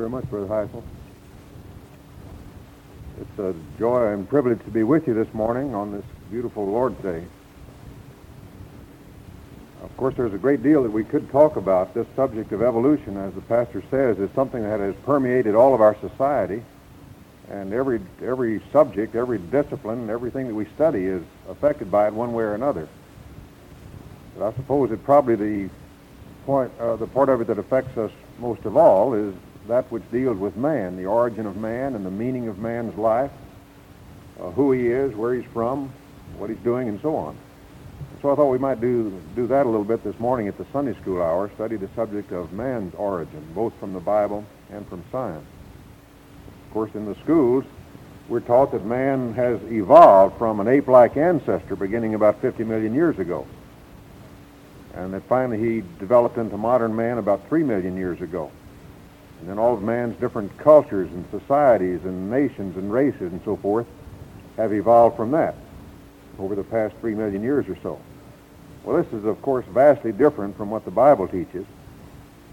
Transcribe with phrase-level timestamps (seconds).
[0.00, 0.82] very much, Brother Heisel.
[3.20, 6.98] It's a joy and privilege to be with you this morning on this beautiful Lord's
[7.02, 7.22] Day.
[9.82, 11.92] Of course, there's a great deal that we could talk about.
[11.92, 15.82] This subject of evolution, as the pastor says, is something that has permeated all of
[15.82, 16.62] our society.
[17.50, 22.32] And every, every subject, every discipline, everything that we study is affected by it one
[22.32, 22.88] way or another.
[24.38, 25.70] But I suppose that probably the
[26.46, 29.34] point, uh, the part of it that affects us most of all is
[29.70, 33.30] that which deals with man, the origin of man and the meaning of man's life,
[34.40, 35.92] uh, who he is, where he's from,
[36.38, 37.36] what he's doing, and so on.
[38.20, 40.66] So I thought we might do, do that a little bit this morning at the
[40.72, 45.04] Sunday school hour, study the subject of man's origin, both from the Bible and from
[45.12, 45.46] science.
[46.66, 47.64] Of course, in the schools,
[48.28, 53.20] we're taught that man has evolved from an ape-like ancestor beginning about 50 million years
[53.20, 53.46] ago.
[54.94, 58.50] And that finally he developed into modern man about 3 million years ago.
[59.40, 63.56] And then all of man's different cultures and societies and nations and races and so
[63.56, 63.86] forth
[64.56, 65.54] have evolved from that
[66.38, 67.98] over the past 3 million years or so.
[68.84, 71.66] Well, this is, of course, vastly different from what the Bible teaches.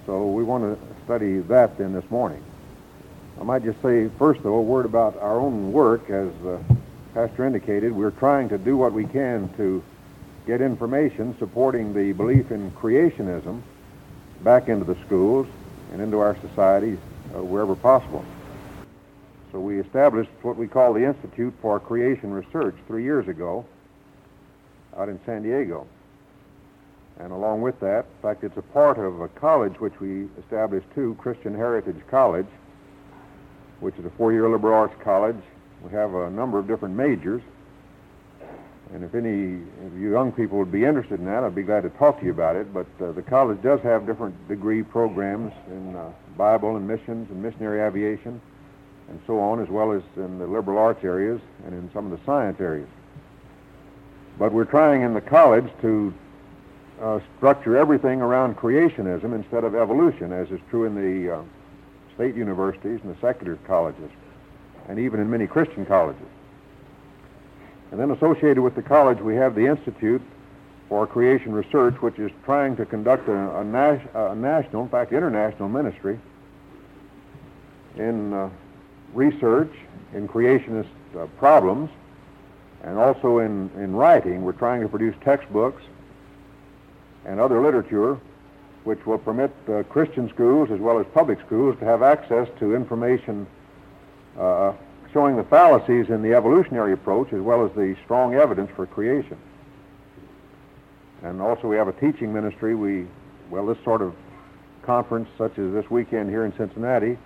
[0.06, 2.44] So we want to study that then this morning.
[3.40, 6.10] I might just say, first, though, a word about our own work.
[6.10, 6.58] As uh,
[7.14, 9.84] Pastor indicated, we're trying to do what we can to
[10.46, 13.62] get information supporting the belief in creationism
[14.44, 15.48] back into the schools
[15.92, 16.98] and into our society
[17.36, 18.24] uh, wherever possible.
[19.52, 23.66] So we established what we call the Institute for Creation Research three years ago
[24.98, 25.88] out in San Diego.
[27.20, 30.86] And along with that, in fact, it's a part of a college which we established
[30.94, 32.48] too, Christian Heritage College,
[33.80, 35.38] which is a four-year liberal arts college.
[35.84, 37.42] We have a number of different majors.
[38.94, 41.84] And if any of you young people would be interested in that, I'd be glad
[41.84, 42.74] to talk to you about it.
[42.74, 47.42] But uh, the college does have different degree programs in uh, Bible and missions and
[47.42, 48.42] missionary aviation
[49.10, 52.18] and so on, as well as in the liberal arts areas and in some of
[52.18, 52.90] the science areas.
[54.38, 56.14] But we're trying in the college to
[57.02, 61.42] uh, structure everything around creationism instead of evolution, as is true in the uh,
[62.16, 64.12] state universities and the secular colleges,
[64.90, 66.28] and even in many Christian colleges.
[67.92, 70.22] And then associated with the college, we have the Institute
[70.90, 75.14] for Creation Research, which is trying to conduct a, a, nas- a national, in fact,
[75.14, 76.20] international ministry
[77.96, 78.50] in uh,
[79.14, 79.72] research
[80.14, 81.90] in creationist uh, problems
[82.84, 84.44] and also in, in writing.
[84.44, 85.84] We're trying to produce textbooks
[87.26, 88.20] and other literature
[88.84, 92.74] which will permit uh, Christian schools as well as public schools to have access to
[92.74, 93.46] information
[94.40, 94.72] uh,
[95.14, 99.38] showing the fallacies in the evolutionary approach as well as the strong evidence for creation.
[101.24, 102.76] And also we have a teaching ministry.
[102.76, 103.08] We,
[103.50, 104.16] well, this sort of
[104.84, 107.18] conference, such as this weekend here in Cincinnati,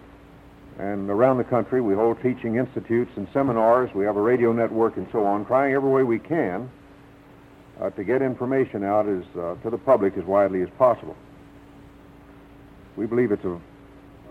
[0.80, 3.94] and around the country, we hold teaching institutes and seminars.
[3.94, 6.70] We have a radio network and so on, trying every way we can
[7.80, 11.16] uh, to get information out as, uh, to the public as widely as possible.
[12.96, 13.60] We believe it's a,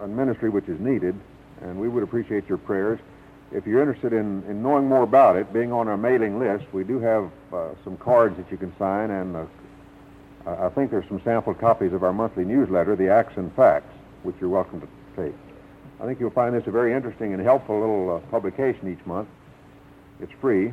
[0.03, 1.15] a ministry which is needed,
[1.61, 2.99] and we would appreciate your prayers.
[3.53, 6.85] If you're interested in, in knowing more about it, being on our mailing list, we
[6.85, 9.45] do have uh, some cards that you can sign, and uh,
[10.47, 14.37] I think there's some sample copies of our monthly newsletter, The Acts and Facts, which
[14.41, 15.35] you're welcome to take.
[16.01, 19.29] I think you'll find this a very interesting and helpful little uh, publication each month.
[20.21, 20.73] It's free,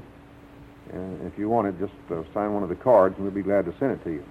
[0.93, 3.41] and if you want it, just uh, sign one of the cards, and we'll be
[3.41, 4.23] glad to send it to you.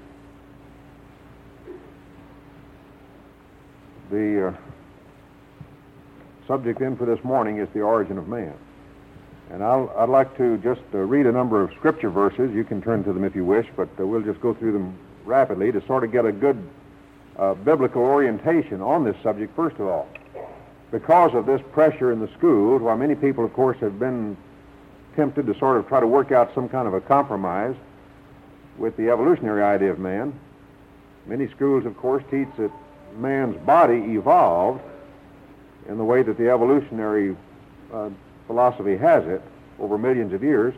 [4.11, 4.57] The uh,
[6.47, 8.55] subject then for this morning is the origin of man.
[9.51, 12.53] And i would like to just uh, read a number of scripture verses.
[12.53, 14.99] You can turn to them if you wish, but uh, we'll just go through them
[15.25, 16.59] rapidly to sort of get a good
[17.39, 20.09] uh, biblical orientation on this subject, first of all.
[20.91, 24.37] Because of this pressure in the schools, while many people, of course, have been
[25.15, 27.75] tempted to sort of try to work out some kind of a compromise
[28.78, 30.39] with the evolutionary idea of man,
[31.27, 32.71] many schools, of course, teach that
[33.17, 34.81] man's body evolved
[35.88, 37.36] in the way that the evolutionary
[37.92, 38.10] uh,
[38.47, 39.42] philosophy has it
[39.78, 40.74] over millions of years,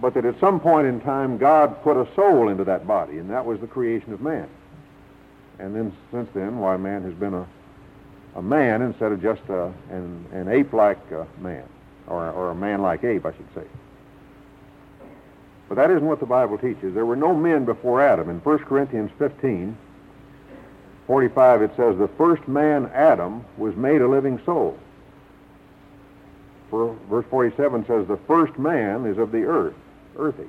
[0.00, 3.30] but that at some point in time God put a soul into that body, and
[3.30, 4.48] that was the creation of man.
[5.58, 7.46] And then since then, why man has been a,
[8.36, 11.64] a man instead of just a, an, an ape-like uh, man,
[12.06, 13.64] or, or a man-like ape, I should say.
[15.68, 16.94] But that isn't what the Bible teaches.
[16.94, 18.28] There were no men before Adam.
[18.30, 19.76] In 1 Corinthians 15,
[21.06, 24.78] 45, it says, The first man, Adam, was made a living soul.
[26.70, 29.74] Verse 47 says, The first man is of the earth,
[30.16, 30.48] earthy.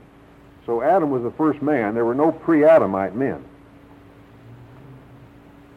[0.65, 1.93] So Adam was the first man.
[1.93, 3.43] There were no pre-Adamite men.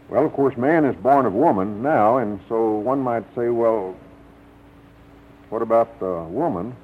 [0.09, 3.94] Well, of course, man is born of woman now, and so one might say, well,
[5.50, 6.75] what about the woman?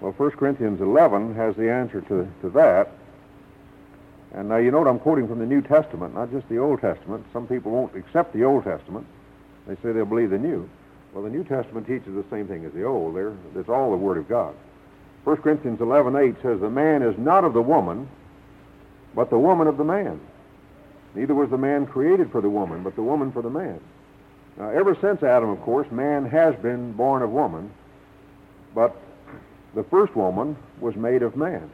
[0.00, 2.90] Well, 1 Corinthians 11 has the answer to, to that.
[4.34, 7.24] And now you note I'm quoting from the New Testament, not just the Old Testament.
[7.32, 9.06] Some people won't accept the Old Testament.
[9.66, 10.68] They say they'll believe the New.
[11.12, 13.14] Well, the New Testament teaches the same thing as the Old.
[13.14, 14.54] There, it's all the Word of God.
[15.22, 18.08] 1 Corinthians 11:8 says, "The man is not of the woman,
[19.14, 20.20] but the woman of the man.
[21.14, 23.78] Neither was the man created for the woman, but the woman for the man."
[24.58, 27.70] Now, ever since Adam, of course, man has been born of woman,
[28.74, 28.96] but
[29.74, 31.70] the first woman was made of man.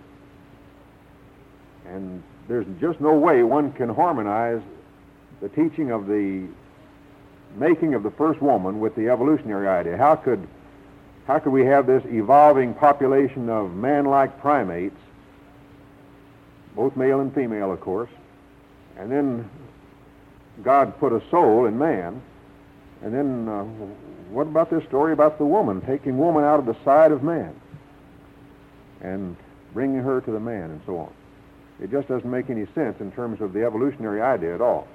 [1.87, 4.61] And there's just no way one can harmonize
[5.41, 6.49] the teaching of the
[7.55, 9.97] making of the first woman with the evolutionary idea.
[9.97, 10.49] How could,
[11.29, 14.99] how could we have this evolving population of man-like primates,
[16.75, 18.11] both male and female, of course,
[18.99, 19.49] and then
[20.65, 22.21] God put a soul in man,
[23.03, 23.63] and then uh,
[24.33, 27.55] what about this story about the woman, taking woman out of the side of man
[29.03, 29.37] and
[29.73, 31.13] bringing her to the man and so on?
[31.81, 34.87] It just doesn't make any sense in terms of the evolutionary idea at all.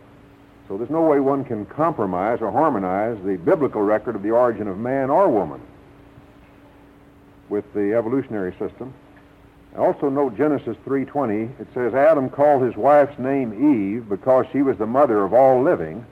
[0.68, 4.68] So there's no way one can compromise or harmonize the biblical record of the origin
[4.68, 5.62] of man or woman
[7.50, 8.94] with the evolutionary system.
[9.78, 11.50] Also note Genesis 3:20.
[11.60, 15.62] It says Adam called his wife's name Eve because she was the mother of all
[15.62, 16.06] living.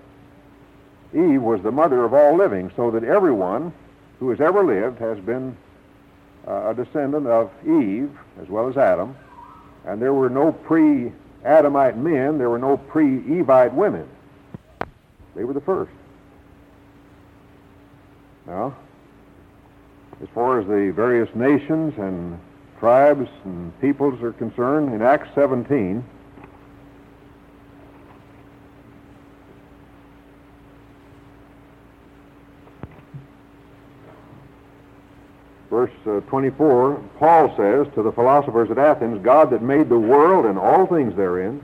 [1.13, 3.71] Eve was the mother of all living, so that everyone
[4.19, 5.55] who has ever lived has been
[6.47, 8.11] uh, a descendant of Eve
[8.41, 9.15] as well as Adam.
[9.85, 14.07] And there were no pre-Adamite men, there were no pre-Evite women.
[15.35, 15.91] They were the first.
[18.45, 18.75] Now,
[20.21, 22.39] as far as the various nations and
[22.79, 26.03] tribes and peoples are concerned, in Acts 17,
[35.73, 40.45] verse uh, 24, Paul says to the philosophers at Athens, God that made the world
[40.45, 41.61] and all things therein,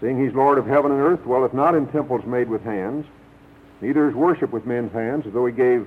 [0.00, 3.06] Seeing he's Lord of heaven and earth, dwelleth not in temples made with hands,
[3.80, 5.86] neither is worship with men's hands, as though he gave,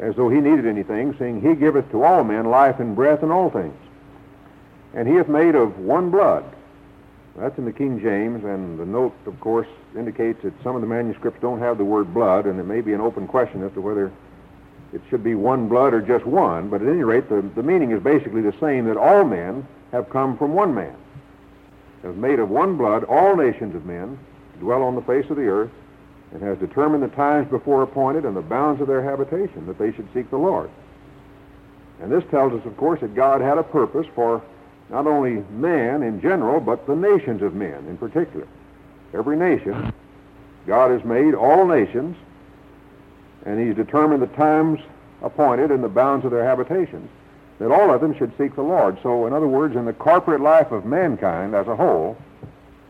[0.00, 3.30] as though he needed anything, seeing he giveth to all men life and breath and
[3.30, 3.76] all things.
[4.94, 6.44] And he hath made of one blood.
[7.36, 10.88] That's in the King James, and the note, of course, indicates that some of the
[10.88, 13.80] manuscripts don't have the word blood, and it may be an open question as to
[13.80, 14.10] whether
[14.94, 17.90] it should be one blood or just one, but at any rate, the, the meaning
[17.90, 20.96] is basically the same that all men have come from one man
[22.04, 24.18] has made of one blood all nations of men
[24.60, 25.70] dwell on the face of the earth,
[26.32, 29.92] and has determined the times before appointed and the bounds of their habitation, that they
[29.92, 30.70] should seek the Lord.
[32.00, 34.42] And this tells us, of course, that God had a purpose for
[34.90, 38.46] not only man in general, but the nations of men in particular.
[39.12, 39.92] Every nation,
[40.66, 42.16] God has made all nations,
[43.44, 44.80] and He's determined the times
[45.22, 47.08] appointed and the bounds of their habitations
[47.58, 48.98] that all of them should seek the Lord.
[49.02, 52.16] So, in other words, in the corporate life of mankind as a whole,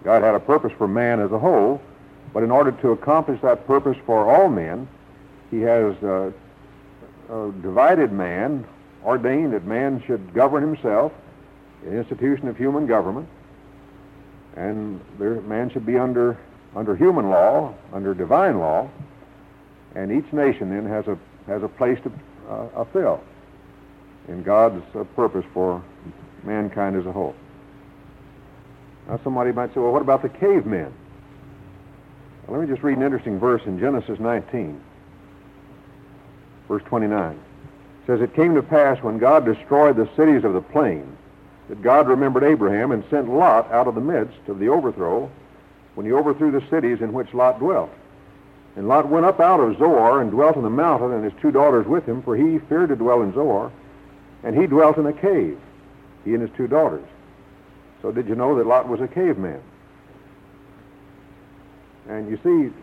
[0.03, 1.81] God had a purpose for man as a whole,
[2.33, 4.89] but in order to accomplish that purpose for all men,
[5.51, 6.33] He has uh,
[7.31, 8.67] uh, divided man,
[9.05, 11.13] ordained that man should govern himself,
[11.87, 13.29] an institution of human government,
[14.57, 16.39] and there, man should be under
[16.77, 18.89] under human law, under divine law,
[19.95, 22.13] and each nation then has a has a place to
[22.51, 23.23] uh, fill
[24.29, 25.83] in God's uh, purpose for
[26.43, 27.35] mankind as a whole.
[29.09, 30.93] Now, somebody might say, well, what about the cavemen?
[32.47, 34.81] Well, let me just read an interesting verse in Genesis 19,
[36.69, 37.33] verse 29.
[37.33, 37.41] It
[38.07, 41.17] says, It came to pass when God destroyed the cities of the plain
[41.69, 45.31] that God remembered Abraham and sent Lot out of the midst of the overthrow
[45.95, 47.91] when he overthrew the cities in which Lot dwelt.
[48.77, 51.53] And Lot went up out of Zoar and dwelt in the mountain, and his two
[51.53, 53.71] daughters with him, for he feared to dwell in Zoar.
[54.43, 55.59] And he dwelt in a cave,
[56.25, 57.05] he and his two daughters.
[58.03, 59.63] So did you know that Lot was a caveman?
[62.09, 62.75] And you see,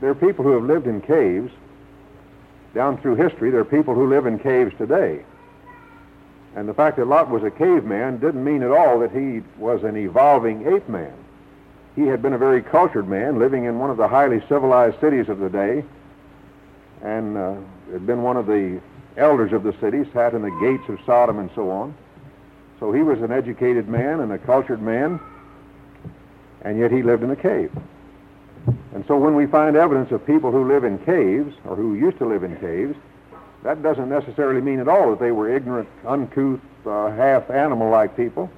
[0.00, 1.52] there are people who have lived in caves.
[2.74, 5.24] Down through history, there are people who live in caves today.
[6.54, 9.82] And the fact that Lot was a caveman didn't mean at all that he was
[9.82, 11.12] an evolving ape man.
[11.94, 15.28] He had been a very cultured man living in one of the highly civilized cities
[15.28, 15.84] of the day
[17.02, 17.54] and uh,
[17.92, 18.80] had been one of the
[19.16, 21.94] elders of the city, sat in the gates of Sodom and so on.
[22.80, 25.20] So he was an educated man and a cultured man,
[26.62, 27.70] and yet he lived in a cave.
[28.94, 32.18] And so when we find evidence of people who live in caves, or who used
[32.18, 32.96] to live in caves,
[33.64, 38.50] that doesn't necessarily mean at all that they were ignorant, uncouth, uh, half animal-like people.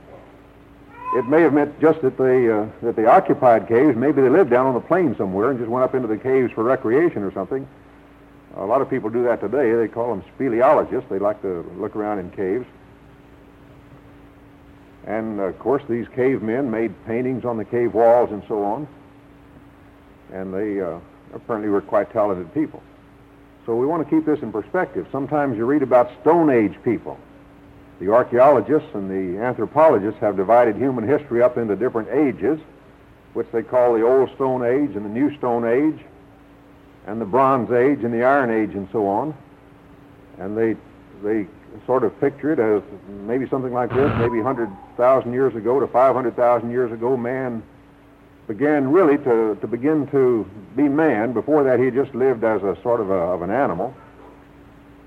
[1.15, 3.97] It may have meant just that they uh, that they occupied caves.
[3.97, 6.53] Maybe they lived down on the plain somewhere and just went up into the caves
[6.53, 7.67] for recreation or something.
[8.57, 9.73] A lot of people do that today.
[9.75, 11.09] They call them speleologists.
[11.09, 12.67] They like to look around in caves.
[15.07, 18.89] And of course, these cavemen made paintings on the cave walls and so on.
[20.33, 20.99] And they uh,
[21.33, 22.83] apparently were quite talented people.
[23.67, 25.07] So we want to keep this in perspective.
[25.13, 27.19] Sometimes you read about Stone Age people.
[28.01, 32.59] The archaeologists and the anthropologists have divided human history up into different ages,
[33.35, 36.05] which they call the Old Stone Age and the New Stone Age,
[37.07, 39.35] and the Bronze Age and the Iron Age and so on.
[40.39, 40.77] And they,
[41.23, 41.47] they
[41.87, 42.83] sort of picture it as
[43.27, 47.63] maybe something like this, maybe 100,000 years ago to 500,000 years ago, man
[48.47, 51.33] began really to, to begin to be man.
[51.33, 53.95] Before that, he just lived as a sort of, a, of an animal.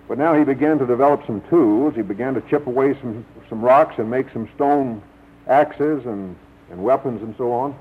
[0.08, 1.96] But now he began to develop some tools.
[1.96, 5.02] He began to chip away some, some rocks and make some stone
[5.48, 6.36] axes and,
[6.72, 7.76] and weapons and so on.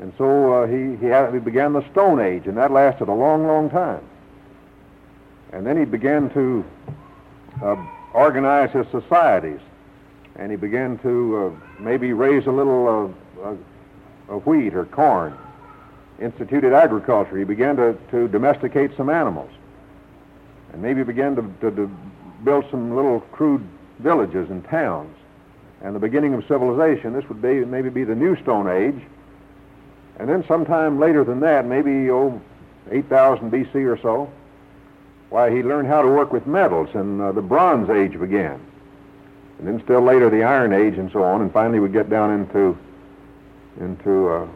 [0.00, 3.12] And so uh, he, he, had, he began the Stone Age, and that lasted a
[3.12, 4.02] long, long time.
[5.52, 6.64] And then he began to
[7.62, 7.76] uh,
[8.12, 9.60] organize his societies,
[10.36, 13.50] and he began to uh, maybe raise a little uh,
[14.32, 15.36] uh, wheat or corn,
[16.20, 17.38] instituted agriculture.
[17.38, 19.50] He began to, to domesticate some animals
[20.74, 21.86] and maybe began to, to, to
[22.42, 23.64] build some little crude
[24.00, 25.16] villages and towns.
[25.82, 29.00] And the beginning of civilization, this would be, maybe be the New Stone Age.
[30.18, 32.40] And then sometime later than that, maybe oh,
[32.90, 34.32] 8,000 BC or so,
[35.30, 38.60] why, he learned how to work with metals, and uh, the Bronze Age began.
[39.58, 42.32] And then still later, the Iron Age and so on, and finally we get down
[42.32, 42.76] into,
[43.78, 44.48] into uh,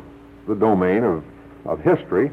[0.48, 1.22] the domain of,
[1.64, 2.32] of history.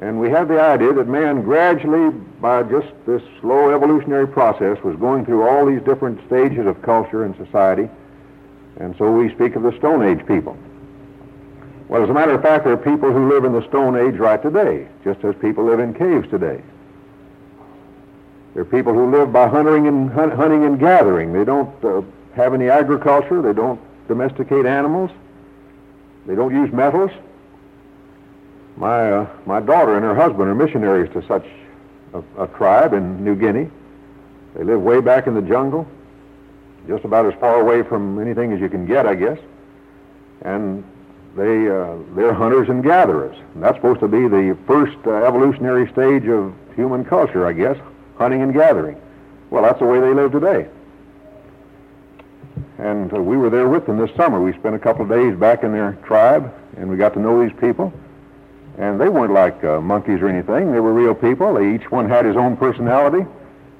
[0.00, 4.96] And we had the idea that man gradually, by just this slow evolutionary process, was
[4.96, 7.88] going through all these different stages of culture and society.
[8.78, 10.56] And so we speak of the Stone Age people.
[11.88, 14.18] Well, as a matter of fact, there are people who live in the Stone Age
[14.18, 16.62] right today, just as people live in caves today.
[18.54, 21.34] There are people who live by hunting and, hunting and gathering.
[21.34, 22.00] They don't uh,
[22.34, 23.42] have any agriculture.
[23.42, 25.10] They don't domesticate animals.
[26.26, 27.10] They don't use metals.
[28.80, 31.44] My, uh, my daughter and her husband are missionaries to such
[32.14, 33.70] a, a tribe in New Guinea.
[34.54, 35.86] They live way back in the jungle,
[36.88, 39.38] just about as far away from anything as you can get, I guess.
[40.40, 40.82] And
[41.36, 43.36] they, uh, they're hunters and gatherers.
[43.54, 47.76] And that's supposed to be the first uh, evolutionary stage of human culture, I guess,
[48.16, 48.98] hunting and gathering.
[49.50, 50.66] Well, that's the way they live today.
[52.78, 54.40] And uh, we were there with them this summer.
[54.40, 57.46] We spent a couple of days back in their tribe, and we got to know
[57.46, 57.92] these people.
[58.78, 60.72] And they weren't like uh, monkeys or anything.
[60.72, 61.54] They were real people.
[61.54, 63.26] They, each one had his own personality,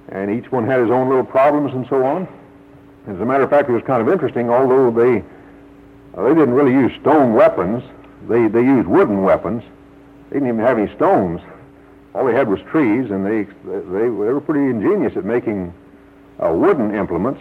[0.09, 2.28] and each one had his own little problems and so on.
[3.06, 4.50] As a matter of fact, it was kind of interesting.
[4.50, 5.25] Although they
[6.16, 7.82] uh, they didn't really use stone weapons,
[8.28, 9.62] they they used wooden weapons.
[10.28, 11.40] They didn't even have any stones.
[12.14, 15.73] All they had was trees, and they they, they were pretty ingenious at making
[16.44, 17.40] uh, wooden implements.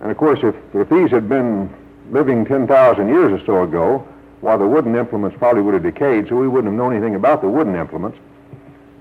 [0.00, 1.68] And of course, if if these had been
[2.10, 4.06] living 10,000 years or so ago,
[4.40, 7.40] while the wooden implements probably would have decayed, so we wouldn't have known anything about
[7.42, 8.18] the wooden implements.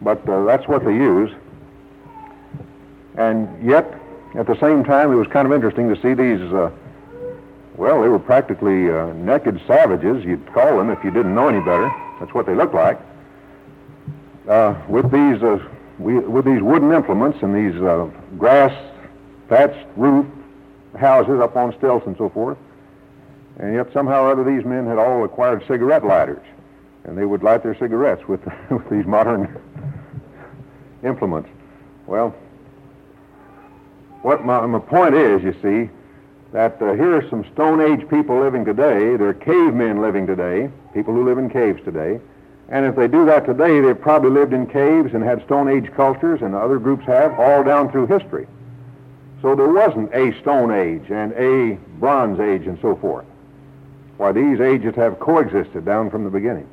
[0.02, 1.32] But uh, that's what they use.
[3.16, 4.00] And yet,
[4.36, 6.72] at the same time, it was kind of interesting to see these, uh,
[7.76, 11.60] well, they were practically uh, naked savages, you'd call them if you didn't know any
[11.60, 11.92] better.
[12.20, 13.00] That's what they looked like.
[14.48, 15.60] Uh, with these uh,
[16.00, 18.74] we, with these wooden implements and these uh, grass
[19.50, 20.26] thatched roof
[20.98, 22.58] houses up on stilts and so forth,
[23.60, 26.46] and yet somehow or other these men had all acquired cigarette lighters.
[27.04, 29.60] And they would light their cigarettes with, with these modern
[31.04, 31.50] implements.
[32.06, 32.36] Well,
[34.22, 35.90] what my, my point is, you see,
[36.54, 39.16] that uh, here are some Stone Age people living today.
[39.16, 42.20] They're cavemen living today, people who live in caves today.
[42.70, 45.92] And if they do that today, they've probably lived in caves and had Stone Age
[45.96, 48.48] cultures, and other groups have, all down through history.
[49.42, 53.26] So there wasn't a Stone Age and a Bronze Age and so forth.
[54.18, 56.68] Why, these ages have coexisted down from the beginning,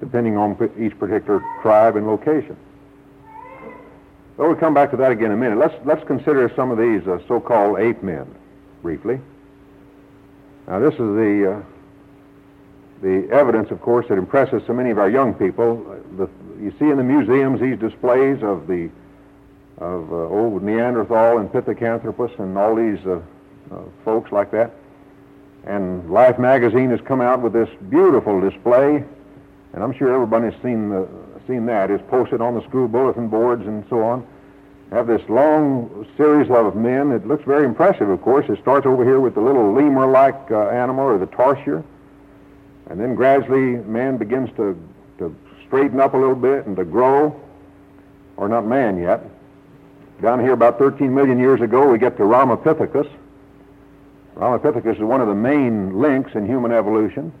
[0.00, 2.56] depending on each particular tribe and location.
[4.36, 5.58] But we'll come back to that again in a minute.
[5.58, 8.26] Let's, let's consider some of these uh, so-called ape men,
[8.82, 9.20] briefly.
[10.66, 11.62] Now, this is the, uh,
[13.02, 15.84] the evidence, of course, that impresses so many of our young people.
[16.16, 16.28] The,
[16.60, 18.90] you see in the museums these displays of the
[19.78, 23.20] of uh, old Neanderthal and Pithecanthropus and all these uh,
[23.72, 24.72] uh, folks like that.
[25.66, 29.02] And Life magazine has come out with this beautiful display,
[29.72, 31.08] and I'm sure everybody's seen the,
[31.46, 31.90] seen that.
[31.90, 34.26] It's posted on the school bulletin boards and so on.
[34.90, 37.12] have this long series of men.
[37.12, 38.46] It looks very impressive, of course.
[38.48, 41.82] It starts over here with the little lemur-like uh, animal, or the tarsier,
[42.90, 44.78] and then gradually man begins to,
[45.18, 45.34] to
[45.66, 47.40] straighten up a little bit and to grow,
[48.36, 49.22] or not man yet.
[50.20, 53.10] Down here about 13 million years ago, we get to Ramapithecus.
[54.36, 57.32] Ramapithecus is one of the main links in human evolution.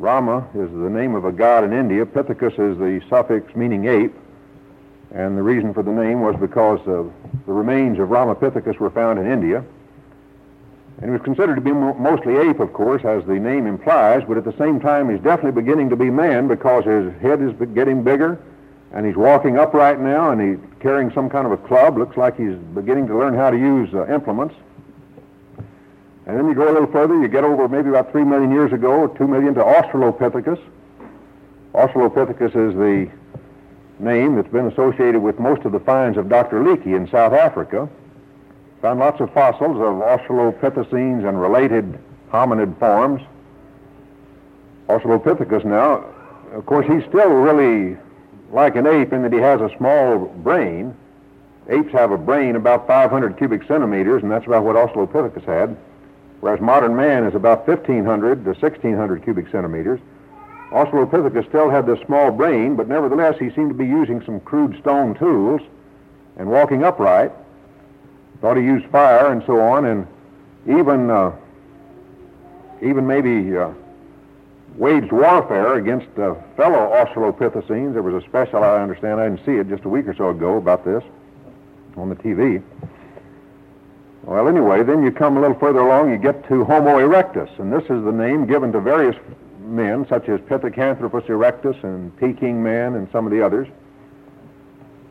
[0.00, 2.04] Rama is the name of a god in India.
[2.04, 4.14] Pithecus is the suffix meaning ape.
[5.12, 7.10] And the reason for the name was because the
[7.52, 9.64] remains of Ramapithecus were found in India.
[10.98, 14.36] And he was considered to be mostly ape, of course, as the name implies, but
[14.36, 18.02] at the same time, he's definitely beginning to be man because his head is getting
[18.02, 18.38] bigger,
[18.92, 21.96] and he's walking upright now, and he's carrying some kind of a club.
[21.96, 24.54] Looks like he's beginning to learn how to use uh, implements.
[26.30, 28.72] And then you go a little further, you get over maybe about three million years
[28.72, 30.60] ago, two million, to Australopithecus.
[31.74, 33.10] Australopithecus is the
[33.98, 36.60] name that's been associated with most of the finds of Dr.
[36.62, 37.88] Leakey in South Africa.
[38.80, 41.98] Found lots of fossils of Australopithecines and related
[42.30, 43.22] hominid forms.
[44.88, 46.04] Australopithecus now,
[46.52, 47.96] of course, he's still really
[48.52, 50.94] like an ape in that he has a small brain.
[51.68, 55.76] Apes have a brain about 500 cubic centimeters, and that's about what Australopithecus had,
[56.40, 60.00] whereas modern man is about 1,500 to 1,600 cubic centimeters.
[60.70, 64.78] Australopithecus still had this small brain, but nevertheless he seemed to be using some crude
[64.80, 65.60] stone tools
[66.36, 67.32] and walking upright.
[68.40, 70.06] Thought he used fire and so on, and
[70.66, 71.32] even uh,
[72.82, 73.72] even maybe uh,
[74.76, 77.92] waged warfare against uh, fellow Australopithecines.
[77.92, 80.30] There was a special, I understand, I didn't see it just a week or so
[80.30, 81.02] ago about this
[81.96, 82.62] on the TV.
[84.30, 87.72] Well, anyway, then you come a little further along, you get to Homo erectus, and
[87.72, 89.16] this is the name given to various
[89.58, 93.66] men, such as Pithecanthropus erectus and Peking man and some of the others.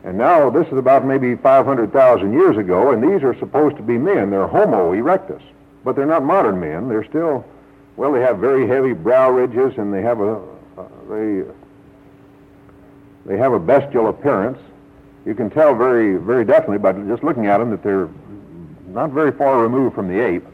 [0.04, 3.98] And now this is about maybe 500,000 years ago, and these are supposed to be
[3.98, 4.30] men.
[4.30, 5.42] They're Homo erectus,
[5.84, 6.88] but they're not modern men.
[6.88, 7.44] They're still,
[7.96, 10.36] well, they have very heavy brow ridges, and they have a,
[10.78, 11.42] uh, they,
[13.26, 14.58] they have a bestial appearance.
[15.26, 18.08] You can tell very, very definitely by just looking at them that they're
[18.90, 20.44] not very far removed from the ape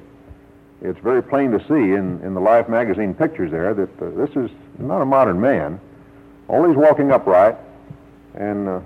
[0.83, 4.31] it's very plain to see in, in the Life magazine pictures there that uh, this
[4.37, 5.81] is not a modern man.
[6.49, 7.57] Only he's walking upright
[8.35, 8.81] and uh,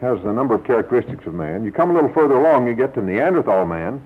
[0.00, 1.64] has a number of characteristics of man.
[1.64, 4.02] You come a little further along, you get to Neanderthal man,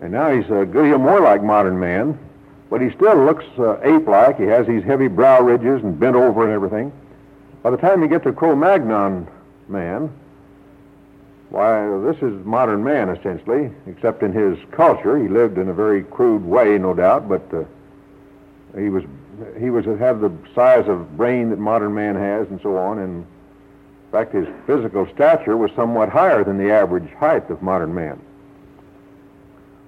[0.00, 2.18] and now he's a good deal more like modern man,
[2.70, 4.38] but he still looks uh, ape-like.
[4.38, 6.90] He has these heavy brow ridges and bent over and everything.
[7.62, 9.28] By the time you get to Cro-Magnon
[9.68, 10.12] man,
[11.52, 15.22] why, this is modern man, essentially, except in his culture.
[15.22, 17.64] He lived in a very crude way, no doubt, but uh,
[18.74, 19.04] he was
[19.60, 23.00] he was had the size of brain that modern man has, and so on.
[23.00, 23.26] And in
[24.10, 28.18] fact, his physical stature was somewhat higher than the average height of modern man.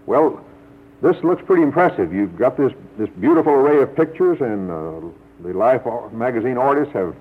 [0.05, 0.44] Well,
[1.00, 2.12] this looks pretty impressive.
[2.12, 5.00] You've got this this beautiful array of pictures, and uh,
[5.40, 7.16] the Life magazine artists have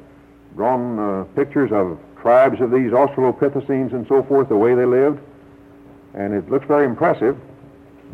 [0.58, 5.20] drawn uh, pictures of tribes of these Australopithecines and so forth, the way they lived.
[6.16, 7.38] And it looks very impressive.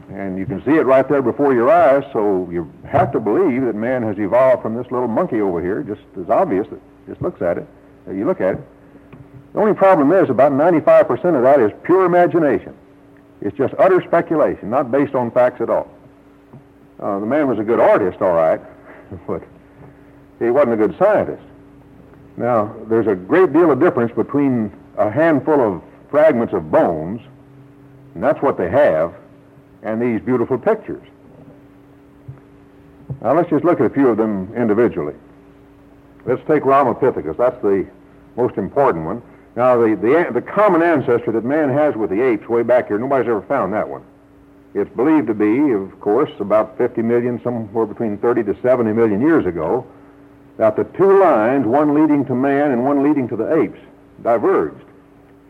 [0.10, 3.62] And you can see it right there before your eyes, so you have to believe
[3.62, 7.22] that man has evolved from this little monkey over here, just as obvious that just
[7.22, 7.68] looks at it.
[8.12, 8.62] You look at it.
[9.54, 12.76] The only problem is about 95% of that is pure imagination.
[13.42, 15.88] It's just utter speculation, not based on facts at all.
[17.00, 18.60] Uh, the man was a good artist, all right,
[19.28, 19.44] but
[20.40, 21.44] he wasn't a good scientist.
[22.40, 27.22] Now, there's a great deal of difference between a handful of fragments of bones,
[28.16, 29.14] and that's what they have,
[29.84, 31.06] and these beautiful pictures.
[33.22, 35.16] Now, let's just look at a few of them individually.
[36.26, 37.36] Let's take Ramapithecus.
[37.36, 37.86] That's the
[38.38, 39.22] most important one.
[39.58, 42.98] Now, the, the, the common ancestor that man has with the apes way back here,
[42.98, 44.04] nobody's ever found that one.
[44.74, 49.20] It's believed to be, of course, about 50 million, somewhere between 30 to 70 million
[49.20, 49.86] years ago,
[50.60, 53.80] that the two lines, one leading to man and one leading to the apes,
[54.22, 54.84] diverged.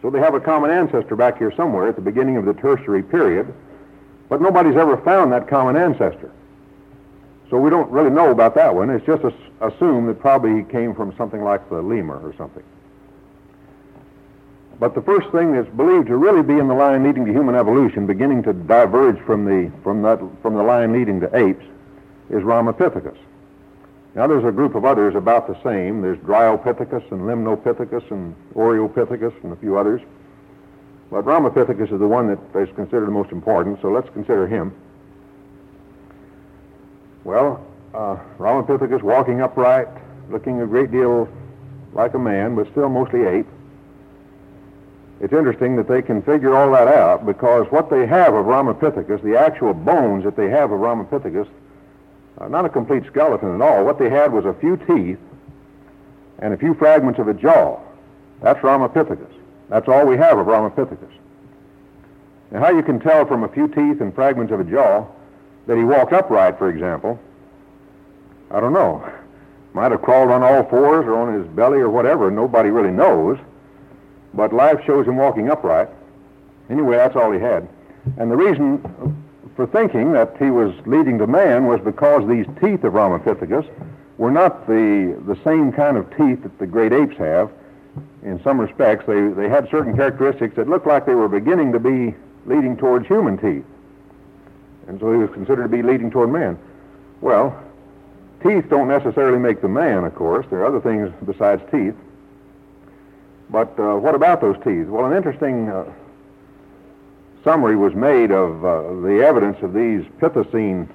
[0.04, 3.02] So they have a common ancestor back here somewhere at the beginning of the tertiary
[3.02, 3.52] period,
[4.30, 6.32] but nobody's ever found that common ancestor.
[7.50, 8.92] So we don't really know about that one.
[8.92, 9.24] It's just
[9.62, 12.64] assumed that probably he came from something like the lemur or something.
[14.80, 17.56] But the first thing that's believed to really be in the line leading to human
[17.56, 21.66] evolution, beginning to diverge from the, from that, from the line leading to apes,
[22.30, 23.18] is Ramapithecus.
[24.16, 26.02] Now there's a group of others about the same.
[26.02, 30.02] There's Dryopithecus and Limnopithecus and Oreopithecus and a few others.
[31.12, 34.74] But Ramapithecus is the one that is considered the most important, so let's consider him.
[37.24, 39.88] Well, uh, Ramapithecus walking upright,
[40.30, 41.28] looking a great deal
[41.94, 43.48] like a man, but still mostly ape.
[45.20, 49.22] it's interesting that they can figure all that out because what they have of Ramapithecus,
[49.24, 51.48] the actual bones that they have of Ramapithecus,
[52.38, 53.84] uh, not a complete skeleton at all.
[53.84, 55.20] What they had was a few teeth
[56.40, 57.80] and a few fragments of a jaw.
[58.42, 59.34] That's Ramapithecus.
[59.70, 61.12] That's all we have of Ramapithecus.
[62.52, 65.06] Now, how you can tell from a few teeth and fragments of a jaw
[65.68, 67.20] that he walked upright, for example,
[68.50, 69.08] I don't know.
[69.74, 72.32] Might have crawled on all fours or on his belly or whatever.
[72.32, 73.38] Nobody really knows.
[74.34, 75.90] But life shows him walking upright.
[76.70, 77.68] Anyway, that's all he had.
[78.18, 78.82] And the reason
[79.56, 83.68] for thinking that he was leading to man was because these teeth of Ramapithecus
[84.18, 87.52] were not the, the same kind of teeth that the great apes have.
[88.24, 91.80] In some respects, they, they had certain characteristics that looked like they were beginning to
[91.80, 92.14] be
[92.46, 93.66] leading towards human teeth.
[94.88, 96.58] And so he was considered to be leading toward man.
[97.22, 97.58] Well,
[98.44, 100.46] teeth don't necessarily make the man, of course.
[100.50, 101.96] There are other things besides teeth.
[103.50, 104.88] But uh, what about those teeth?
[104.88, 105.86] Well, an interesting uh,
[107.50, 110.88] summary was made of uh, the evidence of these Pithecine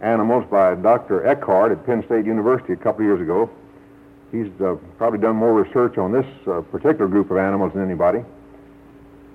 [0.00, 1.26] animals by Dr.
[1.26, 3.50] Eckhardt at Penn State University a couple years ago.
[4.30, 8.22] He's uh, probably done more research on this uh, particular group of animals than anybody.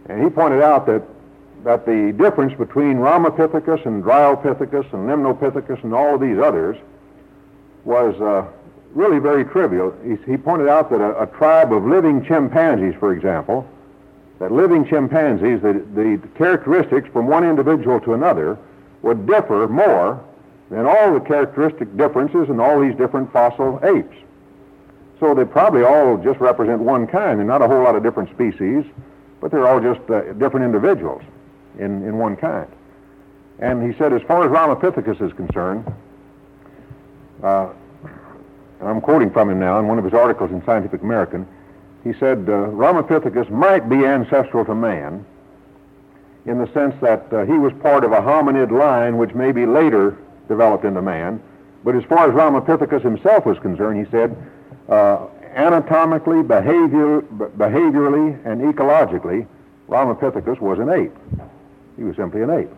[0.06, 1.04] And he pointed out that,
[1.66, 6.78] that the difference between Ramapithecus and Dryopithecus and Limnopithecus and all of these others
[7.84, 8.48] was uh,
[8.94, 9.94] really very trivial.
[10.06, 13.68] He, he pointed out that a, a, tribe of living chimpanzees, for example,
[14.42, 18.58] that living chimpanzees, the, the characteristics from one individual to another
[19.04, 20.20] would differ more
[20.72, 24.18] than all the characteristic differences in all these different fossil apes.
[25.20, 27.38] So they probably all just represent one kind.
[27.38, 28.84] They're not a whole lot of different species,
[29.40, 31.22] but they're all just uh, different individuals
[31.78, 32.68] in, in one kind.
[33.60, 35.86] And he said, as far as Ramapithecus is concerned,
[37.44, 37.70] uh,
[38.82, 41.48] I'm quoting from him now in one of his articles in Scientific American.
[42.04, 45.26] He said uh, Ramapithecus might be ancestral to man
[46.46, 50.18] in the sense that uh, he was part of a hominid line which maybe later
[50.48, 51.42] developed into man.
[51.84, 54.36] But as far as Ramapithecus himself was concerned, he said,
[54.90, 59.46] uh, anatomically, behavior, behaviorally, and ecologically,
[59.88, 61.16] Ramapithecus was an ape.
[61.98, 62.70] He was simply an ape.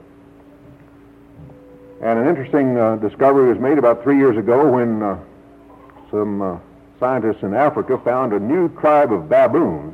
[2.01, 5.17] And an interesting uh, discovery was made about three years ago when uh,
[6.12, 6.57] some uh,
[7.04, 9.94] scientists in Africa found a new tribe of baboons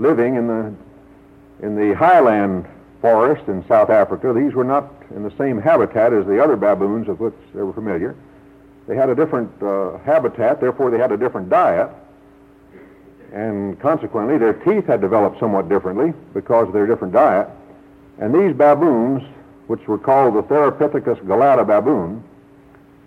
[0.00, 0.74] living in the
[1.64, 2.66] in the highland
[3.00, 4.32] forest in South Africa.
[4.32, 7.72] These were not in the same habitat as the other baboons of which they were
[7.72, 8.16] familiar.
[8.88, 11.88] They had a different uh, habitat, therefore they had a different diet,
[13.32, 17.48] and consequently their teeth had developed somewhat differently because of their different diet.
[18.18, 19.22] And these baboons,
[19.68, 22.24] which were called the Theropithecus gelada baboon,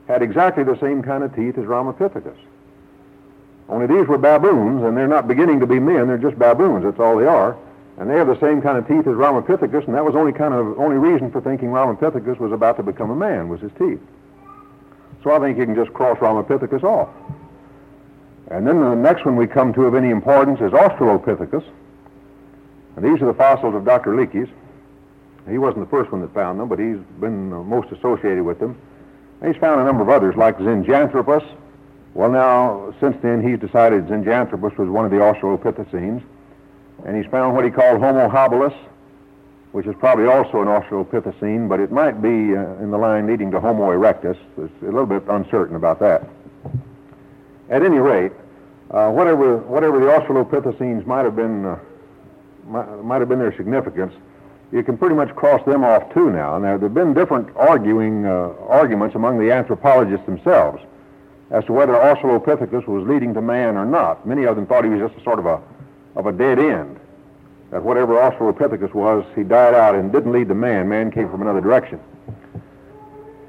[0.08, 2.38] had exactly the same kind of teeth as Ramapithecus.
[3.68, 7.00] Only these were baboons, and they're not beginning to be men, they're just baboons, that's
[7.00, 7.58] all they are.
[7.98, 10.54] And they have the same kind of teeth as Ramapithecus, and that was only kind
[10.54, 14.02] of only reason for thinking Ramapithecus was about to become a man, was his teeth.
[15.24, 17.10] So I think you can just cross Ramapithecus off.
[18.52, 21.64] And then the next one we come to of any importance is Australopithecus.
[22.96, 24.12] And these are the fossils of Dr.
[24.12, 24.50] Leakey's.
[25.50, 28.78] He wasn't the first one that found them, but he's been most associated with them.
[29.44, 31.46] He's found a number of others, like Zinjanthropus.
[32.16, 36.24] Well, now, since then, he's decided Zinjanthropus was one of the Australopithecines.
[37.06, 38.74] And he's found what he called Homo habilis,
[39.74, 43.52] which is probably also an Australopithecine, but it might be uh, in the line leading
[43.52, 44.38] to Homo erectus.
[44.58, 46.24] It's a little bit uncertain about that.
[47.70, 48.32] At any rate,
[48.92, 51.80] uh, whatever, whatever the Australopithecines might have been, uh,
[52.66, 54.14] might, might have been their significance,
[54.72, 56.58] you can pretty much cross them off too now.
[56.60, 60.82] Now, there have been different arguing uh, arguments among the anthropologists themselves
[61.52, 64.26] as to whether Australopithecus was leading to man or not.
[64.26, 65.62] Many of them thought he was just a sort of a,
[66.16, 67.00] of a dead end.
[67.72, 70.90] That whatever Australopithecus was, he died out and didn't lead to man.
[70.90, 72.00] Man came from another direction.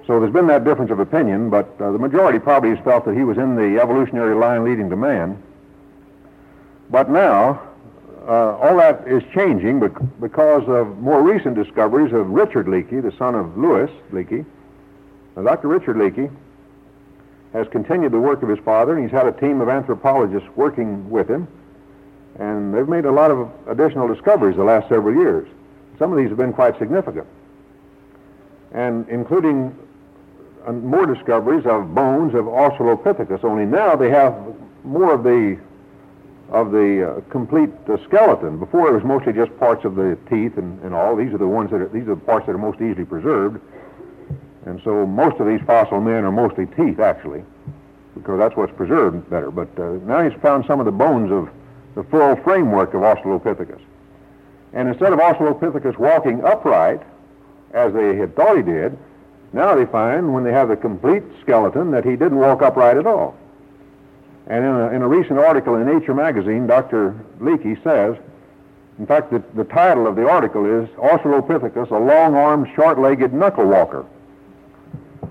[0.06, 3.16] So there's been that difference of opinion, but uh, the majority probably has felt that
[3.16, 5.42] he was in the evolutionary line leading to man.
[6.90, 7.66] But now,
[8.28, 9.80] uh, all that is changing
[10.20, 14.44] because of more recent discoveries of Richard Leakey, the son of Louis Leakey.
[15.36, 15.68] Now, Dr.
[15.68, 16.30] Richard Leakey
[17.56, 21.08] has continued the work of his father, and he's had a team of anthropologists working
[21.08, 21.48] with him,
[22.38, 25.48] and they've made a lot of additional discoveries the last several years.
[25.98, 27.26] Some of these have been quite significant,
[28.72, 29.74] and including
[30.66, 34.36] uh, more discoveries of bones of Australopithecus, only now they have
[34.84, 35.58] more of the
[36.50, 38.56] of the uh, complete uh, skeleton.
[38.58, 41.16] Before it was mostly just parts of the teeth and, and all.
[41.16, 43.60] These are the ones that are, these are the parts that are most easily preserved.
[44.66, 47.44] And so most of these fossil men are mostly teeth, actually,
[48.14, 49.50] because that's what's preserved better.
[49.52, 51.48] But uh, now he's found some of the bones of
[51.94, 53.80] the full framework of Australopithecus.
[54.72, 57.00] And instead of Australopithecus walking upright,
[57.72, 58.98] as they had thought he did,
[59.52, 63.06] now they find when they have the complete skeleton that he didn't walk upright at
[63.06, 63.36] all.
[64.48, 67.14] And in a, in a recent article in Nature magazine, Dr.
[67.40, 68.16] Leakey says,
[68.98, 74.04] in fact, the, the title of the article is Australopithecus, a long-armed, short-legged knuckle walker.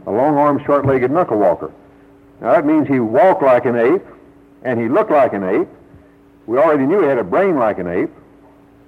[0.08, 1.72] A long-armed, short-legged knuckle walker.
[2.42, 4.06] Now that means he walked like an ape,
[4.64, 5.68] and he looked like an ape.
[6.46, 8.12] We already knew he had a brain like an ape.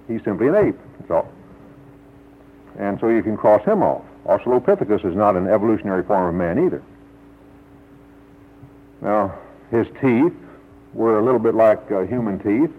[0.08, 0.78] He's simply an ape.
[1.00, 1.32] That's all.
[2.78, 4.04] And so you can cross him off.
[4.26, 6.84] Australopithecus is not an evolutionary form of man either.
[9.02, 9.38] Now,
[9.72, 10.34] his teeth
[10.94, 12.76] were a little bit like uh, human teeth,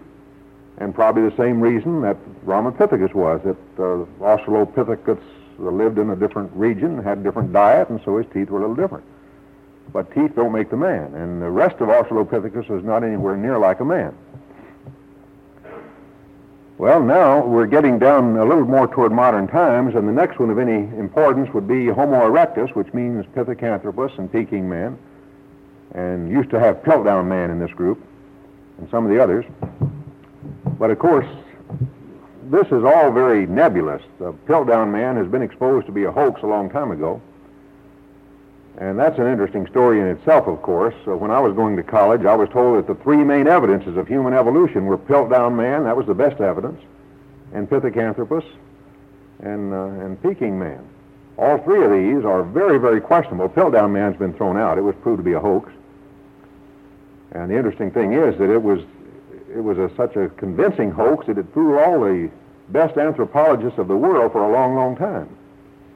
[0.77, 5.19] and probably the same reason that Ramapithecus was, that uh, Australopithecus
[5.59, 8.61] lived in a different region, had a different diet, and so his teeth were a
[8.61, 9.03] little different.
[9.91, 13.57] But teeth don't make the man, and the rest of Australopithecus is not anywhere near
[13.57, 14.15] like a man.
[16.77, 20.49] Well, now we're getting down a little more toward modern times, and the next one
[20.49, 24.97] of any importance would be Homo erectus, which means Pithecanthropus and Peking man,
[25.93, 28.01] and used to have Piltdown man in this group,
[28.77, 29.43] and some of the others.
[30.77, 31.27] But of course,
[32.49, 34.01] this is all very nebulous.
[34.17, 37.21] The Piltdown man has been exposed to be a hoax a long time ago.
[38.79, 40.95] And that's an interesting story in itself, of course.
[41.05, 43.97] So when I was going to college, I was told that the three main evidences
[43.97, 46.81] of human evolution were Piltdown man, that was the best evidence,
[47.53, 48.45] and Pithecanthropus,
[49.41, 50.87] and, uh, and Peking man.
[51.37, 53.49] All three of these are very, very questionable.
[53.49, 54.77] Piltdown man's been thrown out.
[54.77, 55.71] It was proved to be a hoax.
[57.31, 58.79] And the interesting thing is that it was,
[59.53, 62.29] it was a, such a convincing hoax that it fooled all the
[62.69, 65.29] best anthropologists of the world for a long, long time.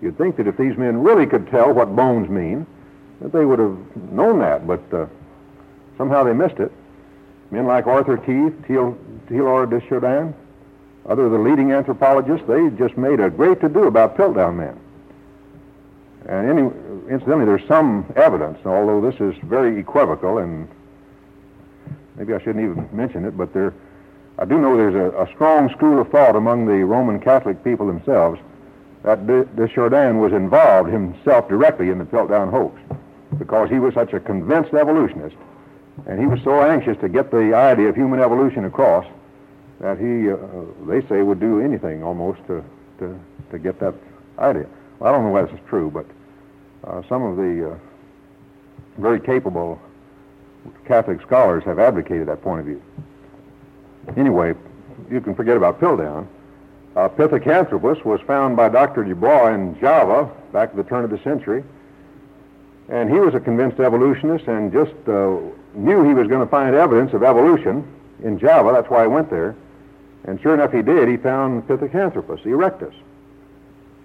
[0.02, 2.66] You'd think that if these men really could tell what bones mean,
[3.22, 3.78] that they would have
[4.12, 5.06] known that, but uh,
[5.98, 6.72] somehow they missed it.
[7.52, 10.34] Men like Arthur Keith, Teilhard de Chardin,
[11.06, 14.80] other of the leading anthropologists, they just made a great to-do about Piltdown men.
[16.26, 16.62] And any,
[17.10, 20.68] incidentally, there's some evidence, although this is very equivocal, and
[22.15, 23.73] maybe I shouldn't even mention it, but there,
[24.38, 27.88] I do know there's a, a strong school of thought among the Roman Catholic people
[27.88, 28.39] themselves
[29.04, 32.80] that de, Chardin was involved himself directly in the Piltdown hoax
[33.38, 35.36] because he was such a convinced evolutionist
[36.08, 39.06] and he was so anxious to get the idea of human evolution across
[39.80, 40.38] that he, uh,
[40.88, 42.63] they say, would do anything almost to,
[42.99, 43.19] to,
[43.52, 43.93] to get that
[44.39, 44.65] idea.
[44.99, 46.06] Well, I don't know whether this is true, but
[46.89, 47.78] uh, some of the uh,
[48.97, 49.80] very capable
[50.86, 52.82] Catholic scholars have advocated that point of view.
[54.17, 54.54] Anyway,
[55.10, 56.28] you can forget about Piltdown.
[56.95, 59.04] Uh, Pithecanthropus was found by Dr.
[59.04, 61.63] Dubois in Java back at the turn of the century.
[62.89, 65.38] And he was a convinced evolutionist and just uh,
[65.73, 67.88] knew he was going to find evidence of evolution
[68.23, 68.71] in Java.
[68.73, 69.56] That's why he went there.
[70.26, 71.08] And sure enough, he did.
[71.08, 72.93] He found Pithecanthropus erectus.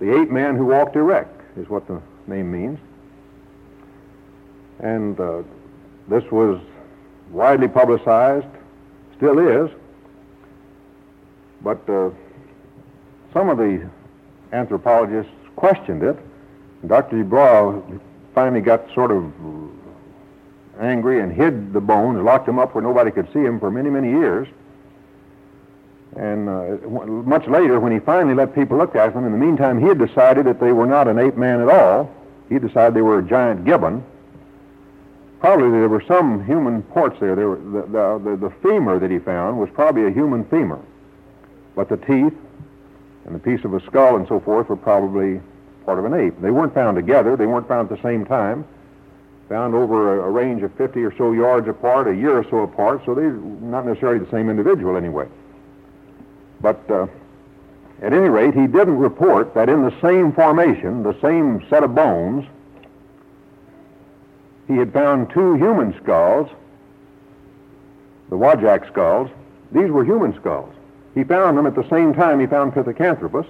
[0.01, 2.79] The ape man who walked erect is what the name means.
[4.79, 5.43] And uh,
[6.09, 6.61] this was
[7.31, 8.47] widely publicized,
[9.17, 9.71] still is.
[11.63, 12.11] But uh,
[13.33, 13.89] some of the
[14.53, 16.17] anthropologists questioned it.
[16.87, 17.17] Dr.
[17.17, 17.83] Dubois
[18.35, 19.33] finally got sort of
[20.81, 23.91] angry and hid the bones, locked them up where nobody could see them for many,
[23.91, 24.47] many years.
[26.17, 29.79] And uh, much later, when he finally let people look at them, in the meantime,
[29.79, 32.11] he had decided that they were not an ape man at all.
[32.49, 34.03] He decided they were a giant gibbon.
[35.41, 37.37] Probably there were some human parts there.
[37.37, 40.81] there were, the, the, the, the femur that he found was probably a human femur.
[41.77, 42.35] But the teeth
[43.25, 45.41] and the piece of a skull and so forth were probably
[45.85, 46.41] part of an ape.
[46.41, 47.37] They weren't found together.
[47.37, 48.67] They weren't found at the same time.
[49.49, 52.59] Found over a, a range of 50 or so yards apart, a year or so
[52.59, 55.27] apart, so they're not necessarily the same individual anyway.
[56.61, 57.07] But uh,
[58.03, 61.95] at any rate, he didn't report that in the same formation, the same set of
[61.95, 62.45] bones,
[64.69, 66.49] he had found two human skulls,
[68.29, 69.31] the Wajak skulls.
[69.73, 70.73] These were human skulls.
[71.15, 73.47] He found them at the same time he found Pithecanthropus,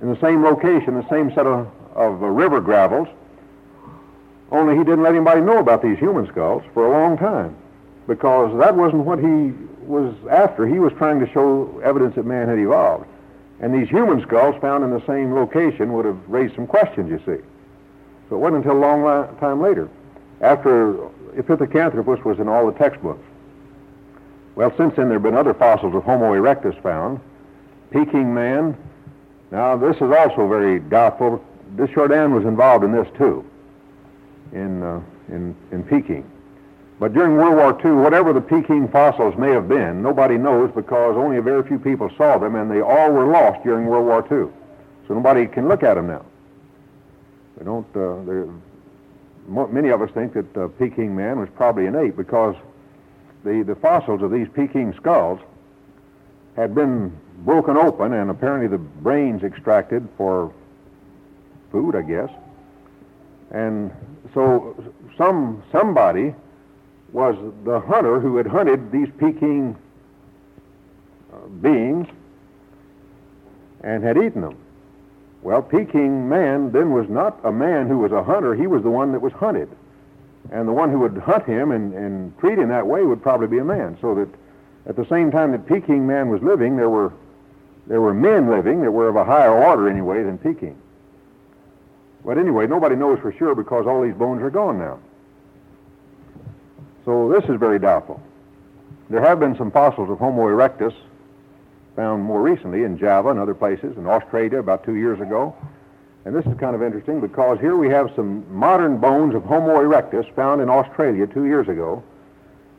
[0.00, 3.08] in the same location, the same set of, of uh, river gravels,
[4.50, 7.54] only he didn't let anybody know about these human skulls for a long time
[8.08, 9.52] because that wasn't what he
[9.86, 10.66] was after.
[10.66, 13.06] He was trying to show evidence that man had evolved.
[13.60, 17.18] And these human skulls found in the same location would have raised some questions, you
[17.18, 17.42] see.
[18.28, 19.88] So it wasn't until a long time later,
[20.40, 20.94] after
[21.36, 23.24] Pithecanthropus was in all the textbooks,
[24.54, 27.20] well, since then there have been other fossils of Homo erectus found.
[27.90, 28.76] Peking man.
[29.50, 31.42] Now, this is also very doubtful.
[31.76, 33.44] De Chardin was involved in this too,
[34.52, 36.28] in, uh, in, in Peking.
[36.98, 41.16] But during World War II, whatever the Peking fossils may have been, nobody knows because
[41.16, 44.20] only a very few people saw them, and they all were lost during World War
[44.24, 44.52] II.
[45.08, 46.24] So nobody can look at them now.
[47.56, 47.86] They don't.
[47.96, 48.52] Uh,
[49.50, 52.54] many of us think that uh, Peking man was probably an ape because
[53.44, 55.40] the, the fossils of these Peking skulls
[56.56, 60.52] had been broken open and apparently the brains extracted for
[61.72, 62.30] food, I guess.
[63.50, 63.90] And
[64.34, 64.76] so
[65.18, 66.34] some somebody
[67.12, 67.34] was
[67.64, 69.76] the hunter who had hunted these Peking
[71.32, 72.06] uh, beings
[73.82, 74.56] and had eaten them.
[75.42, 78.90] Well, Peking man then was not a man who was a hunter, he was the
[78.90, 79.68] one that was hunted.
[80.52, 83.46] And the one who would hunt him and, and treat him that way would probably
[83.46, 83.96] be a man.
[84.00, 84.28] So that
[84.86, 87.12] at the same time that Peking man was living, there were,
[87.86, 90.76] there were men living that were of a higher order anyway than Peking.
[92.24, 94.98] But anyway, nobody knows for sure because all these bones are gone now.
[97.04, 98.20] So this is very doubtful.
[99.08, 100.94] There have been some fossils of Homo erectus
[101.96, 105.54] found more recently in Java and other places, in Australia about two years ago.
[106.24, 109.76] And this is kind of interesting because here we have some modern bones of Homo
[109.76, 112.02] erectus found in Australia two years ago,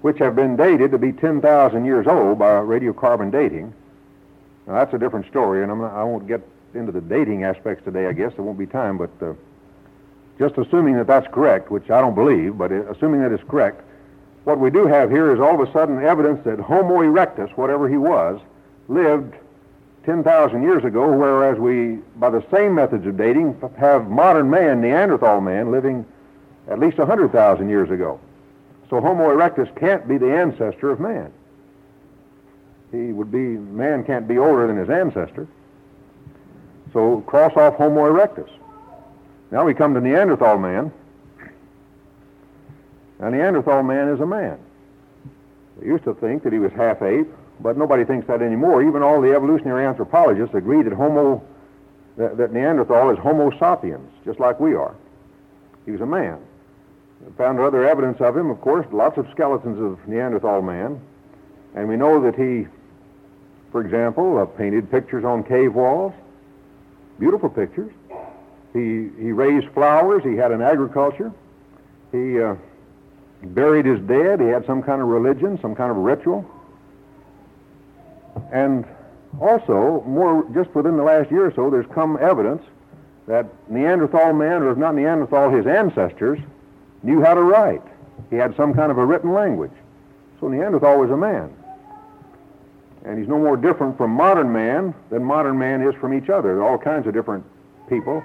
[0.01, 3.73] which have been dated to be 10,000 years old by radiocarbon dating.
[4.67, 6.41] Now, that's a different story, and not, i won't get
[6.75, 8.31] into the dating aspects today, I guess.
[8.35, 9.33] There won't be time, but uh,
[10.37, 13.81] just assuming that that's correct, which I don't believe, but uh, assuming that is correct,
[14.43, 17.89] what we do have here is all of a sudden evidence that Homo erectus, whatever
[17.89, 18.39] he was,
[18.91, 19.35] lived
[20.05, 25.41] 10,000 years ago, whereas we, by the same methods of dating, have modern man, Neanderthal
[25.41, 26.05] man, living
[26.67, 28.19] at least 100,000 years ago.
[28.89, 31.31] So Homo erectus can't be the ancestor of man.
[32.91, 35.47] He would be, man can't be older than his ancestor.
[36.91, 38.49] So cross off Homo erectus.
[39.49, 40.91] Now we come to Neanderthal man.
[43.19, 44.57] Now Neanderthal man is a man.
[45.79, 47.29] They used to think that he was half ape,
[47.61, 48.83] but nobody thinks that anymore.
[48.83, 51.43] Even all the evolutionary anthropologists agree that Homo,
[52.17, 54.95] that, that Neanderthal is Homo sapiens, just like we are.
[55.85, 56.39] He was a man.
[57.37, 60.99] found other evidence of him, of course, lots of skeletons of Neanderthal man,
[61.75, 62.67] and we know that he,
[63.71, 66.13] for example, uh, painted pictures on cave walls,
[67.19, 67.91] beautiful pictures.
[68.73, 70.23] He he raised flowers.
[70.23, 71.31] He had an agriculture.
[72.11, 72.55] He uh,
[73.43, 74.39] buried his dead.
[74.39, 76.45] He had some kind of religion, some kind of ritual.
[78.51, 78.85] And
[79.39, 82.61] also, more just within the last year or so, there's come evidence
[83.27, 86.39] that Neanderthal man, or if not Neanderthal, his ancestors,
[87.03, 87.81] knew how to write.
[88.29, 89.71] He had some kind of a written language.
[90.39, 91.53] So Neanderthal was a man.
[93.05, 96.55] And he's no more different from modern man than modern man is from each other.
[96.55, 97.45] There are all kinds of different
[97.87, 98.23] people,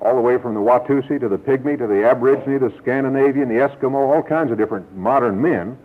[0.00, 3.56] all the way from the Watusi to the Pygmy to the Aborigine, the Scandinavian, the
[3.56, 5.76] Eskimo, all kinds of different modern men.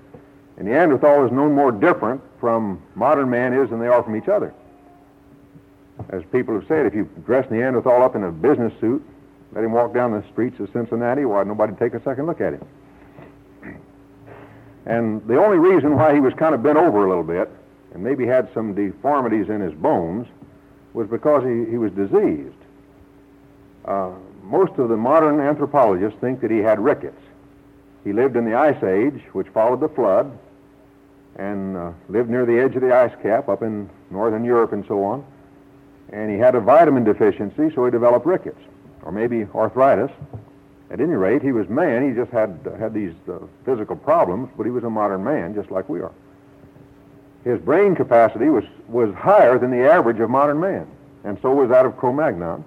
[0.58, 4.28] And Neanderthal is no more different from modern man is than they are from each
[4.28, 4.54] other.
[6.10, 9.06] As people have said, if you dress Neanderthal up in a business suit,
[9.54, 12.54] let him walk down the streets of Cincinnati, why nobody take a second look at
[12.54, 12.68] him.
[14.86, 17.50] And the only reason why he was kind of bent over a little bit
[17.94, 20.28] and maybe had some deformities in his bones
[20.94, 22.56] was because he, he was diseased.
[23.86, 24.12] Uh,
[24.44, 27.22] most of the modern anthropologists think that he had rickets.
[28.04, 30.38] He lived in the Ice Age, which followed the flood,
[31.38, 34.86] and uh, lived near the edge of the ice cap up in northern Europe and
[34.88, 35.26] so on.
[36.12, 38.60] And he had a vitamin deficiency, so he developed rickets,
[39.04, 40.12] or maybe arthritis.
[40.90, 42.08] At any rate, he was man.
[42.08, 45.54] He just had uh, had these uh, physical problems, but he was a modern man,
[45.56, 46.12] just like we are.
[47.46, 50.86] His brain capacity was, was higher than the average of modern man,
[51.24, 52.64] and so was that of Cro-Magnon.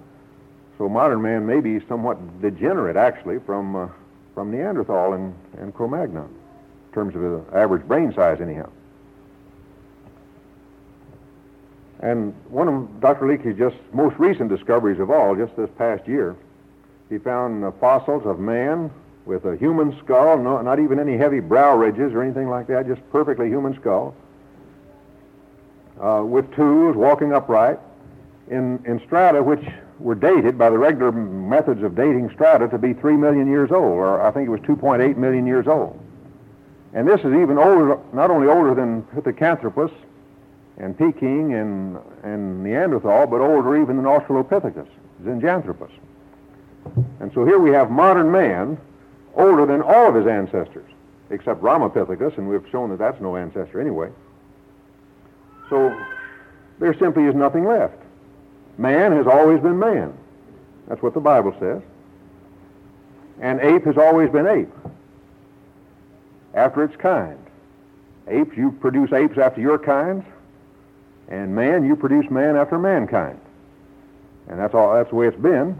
[0.77, 3.87] So modern man may be somewhat degenerate, actually, from uh,
[4.35, 6.27] from Neanderthal and, and Cro-Magnon,
[6.95, 8.69] terms of the average brain size, anyhow.
[11.99, 13.25] And one of Dr.
[13.25, 16.35] Leakey's just most recent discoveries of all, just this past year,
[17.09, 18.89] he found fossils of man
[19.25, 22.87] with a human skull, no, not even any heavy brow ridges or anything like that,
[22.87, 24.15] just perfectly human skull,
[25.99, 27.79] uh, with tools, walking upright,
[28.49, 29.65] in, in strata which
[29.99, 33.93] were dated by the regular methods of dating strata to be 3 million years old,
[33.93, 35.99] or I think it was 2.8 million years old.
[36.95, 39.91] And this is even older, not only older than Pithecanthropus
[40.77, 44.87] and Peking and, and Neanderthal, but older even than Australopithecus,
[45.23, 45.91] Zinjanthropus.
[47.19, 48.77] And so here we have modern man
[49.35, 50.89] older than all of his ancestors,
[51.29, 54.09] except Ramapithecus, and we've shown that that's no ancestor anyway.
[55.69, 56.01] So
[56.79, 57.97] there simply is nothing left.
[58.77, 60.13] Man has always been man.
[60.87, 61.81] That's what the Bible says.
[63.41, 64.71] And ape has always been ape.
[66.55, 67.37] After its kind.
[68.27, 70.25] Apes, you produce apes after your kind,
[71.27, 73.39] and man, you produce man after mankind.
[74.47, 74.93] And that's all.
[74.93, 75.77] That's the way it's been,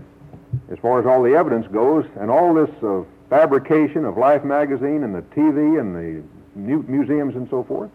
[0.72, 5.04] as far as all the evidence goes, and all this uh, fabrication of Life magazine
[5.04, 6.24] and the TV and the
[6.56, 7.90] mu- museums and so forth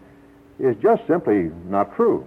[0.59, 2.27] is just simply not true.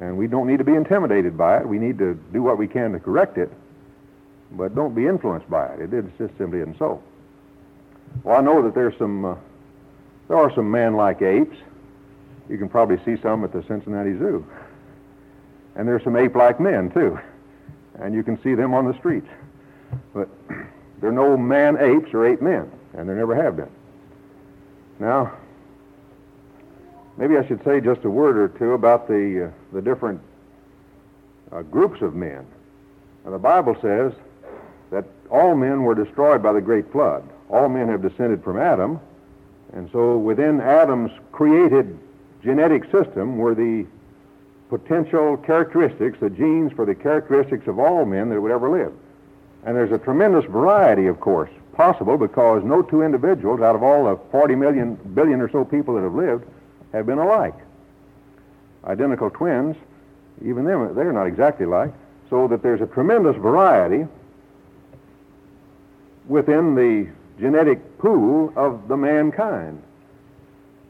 [0.00, 1.68] And we don't need to be intimidated by it.
[1.68, 3.50] We need to do what we can to correct it,
[4.52, 5.92] but don't be influenced by it.
[5.92, 7.02] It just simply isn't so.
[8.22, 9.34] Well, I know that there's some, uh,
[10.28, 11.56] there are some man-like apes.
[12.48, 14.46] You can probably see some at the Cincinnati Zoo.
[15.74, 17.18] And there's some ape-like men, too.
[17.98, 19.28] And you can see them on the streets.
[20.14, 20.28] But
[21.00, 23.70] there are no man apes or ape men, and there never have been.
[24.98, 25.32] Now,
[27.16, 30.20] maybe I should say just a word or two about the, uh, the different
[31.52, 32.46] uh, groups of men.
[33.24, 34.12] Now, the Bible says
[34.90, 37.28] that all men were destroyed by the great flood.
[37.50, 39.00] All men have descended from Adam,
[39.72, 41.98] and so within Adam's created
[42.42, 43.86] genetic system were the
[44.68, 48.92] potential characteristics, the genes for the characteristics of all men that would ever live.
[49.64, 54.04] And there's a tremendous variety, of course, possible because no two individuals out of all
[54.04, 56.44] the 40 million, billion or so people that have lived
[56.92, 57.54] have been alike.
[58.84, 59.76] Identical twins,
[60.44, 61.92] even them, they're not exactly alike.
[62.30, 64.06] So that there's a tremendous variety
[66.26, 67.08] within the
[67.38, 69.82] genetic pool of the mankind.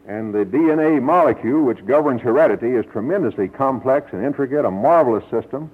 [0.07, 5.71] And the DNA molecule, which governs heredity, is tremendously complex and intricate, a marvelous system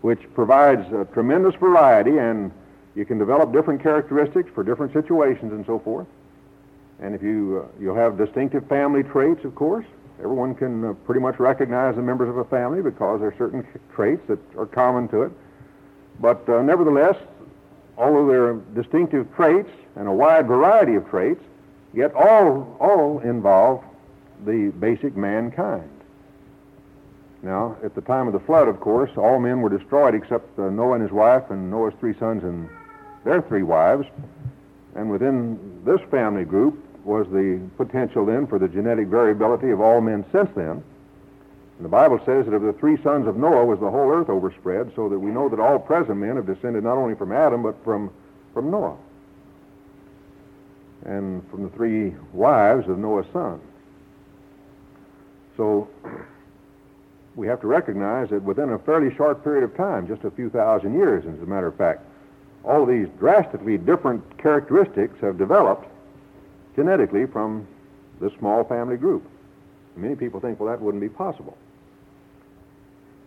[0.00, 2.52] which provides a tremendous variety, and
[2.94, 6.06] you can develop different characteristics for different situations and so forth.
[7.00, 9.86] And if you uh, you'll have distinctive family traits, of course.
[10.18, 13.66] Everyone can uh, pretty much recognize the members of a family because there are certain
[13.94, 15.32] traits that are common to it.
[16.20, 17.16] But uh, nevertheless,
[17.96, 21.42] although there are distinctive traits and a wide variety of traits,
[21.92, 23.82] yet all all involve
[24.44, 25.90] the basic mankind.
[27.42, 30.70] Now, at the time of the flood, of course, all men were destroyed except uh,
[30.70, 32.68] Noah and his wife and Noah's three sons and
[33.22, 34.06] their three wives.
[34.94, 40.00] And within this family group was the potential then for the genetic variability of all
[40.00, 40.82] men since then.
[41.76, 44.28] And the Bible says that of the three sons of Noah was the whole earth
[44.28, 47.62] overspread, so that we know that all present men have descended not only from Adam,
[47.62, 48.10] but from,
[48.52, 48.96] from Noah.
[51.04, 53.62] And from the three wives of Noah's sons.
[55.56, 55.88] So
[57.34, 60.50] we have to recognize that within a fairly short period of time, just a few
[60.50, 62.02] thousand years, as a matter of fact,
[62.64, 65.86] all these drastically different characteristics have developed
[66.76, 67.66] genetically from
[68.20, 69.28] this small family group.
[69.96, 71.56] Many people think, well, that wouldn't be possible.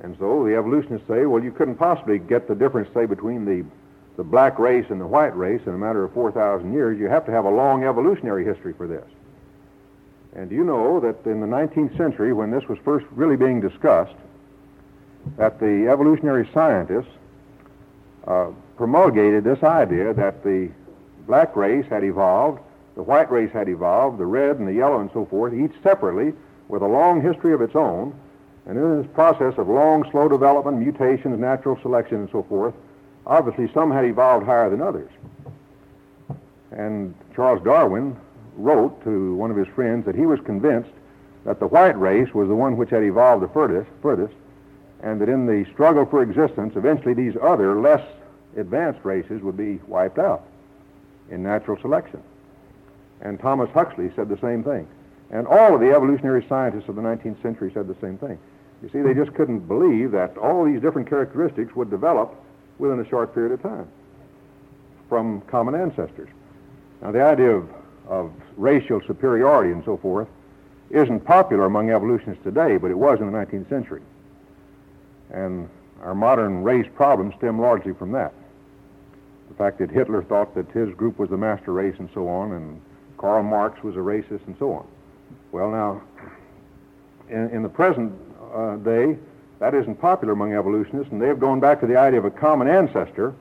[0.01, 3.65] And so the evolutionists say, well, you couldn't possibly get the difference, say, between the,
[4.15, 6.99] the black race and the white race in a matter of 4,000 years.
[6.99, 9.05] You have to have a long evolutionary history for this.
[10.35, 13.59] And do you know that in the 19th century, when this was first really being
[13.59, 14.13] discussed,
[15.35, 17.11] that the evolutionary scientists
[18.27, 20.69] uh, promulgated this idea that the
[21.25, 22.61] black race had evolved,
[22.95, 26.33] the white race had evolved, the red and the yellow and so forth, each separately
[26.67, 28.17] with a long history of its own.
[28.67, 32.73] And in this process of long, slow development, mutations, natural selection, and so forth,
[33.25, 35.09] obviously some had evolved higher than others.
[36.71, 38.15] And Charles Darwin
[38.57, 40.89] wrote to one of his friends that he was convinced
[41.45, 44.33] that the white race was the one which had evolved the furthest, furthest
[45.01, 48.05] and that in the struggle for existence, eventually these other, less
[48.55, 50.43] advanced races would be wiped out
[51.29, 52.21] in natural selection.
[53.21, 54.87] And Thomas Huxley said the same thing.
[55.29, 58.39] And all of the evolutionary scientists of the 19th century said the same thing.
[58.81, 62.35] You see, they just couldn't believe that all these different characteristics would develop
[62.77, 63.87] within a short period of time
[65.09, 66.29] from common ancestors.
[67.01, 67.69] Now, the idea of,
[68.07, 70.27] of racial superiority and so forth
[70.89, 74.01] isn't popular among evolutionists today, but it was in the 19th century.
[75.31, 75.69] And
[76.01, 78.33] our modern race problems stem largely from that.
[79.49, 82.53] The fact that Hitler thought that his group was the master race and so on,
[82.53, 82.81] and
[83.17, 84.87] Karl Marx was a racist and so on.
[85.51, 86.01] Well, now,
[87.29, 88.13] in, in the present
[88.53, 88.77] uh,
[89.59, 92.67] that isn't popular among evolutionists, and they've gone back to the idea of a common
[92.67, 93.33] ancestor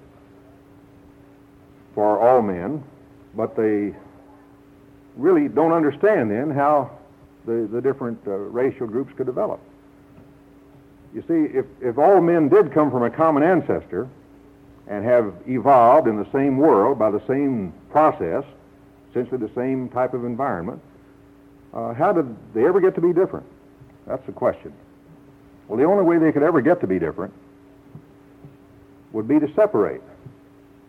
[1.94, 2.82] for all men,
[3.34, 3.94] but they
[5.16, 6.90] really don't understand then how
[7.46, 9.60] the, the different uh, racial groups could develop.
[11.14, 14.08] You see, if, if all men did come from a common ancestor
[14.86, 18.44] and have evolved in the same world by the same process,
[19.10, 20.80] essentially the same type of environment,
[21.72, 23.46] uh, how did they ever get to be different?
[24.06, 24.72] That's the question.
[25.68, 27.32] Well, the only way they could ever get to be different
[29.12, 30.02] would be to separate,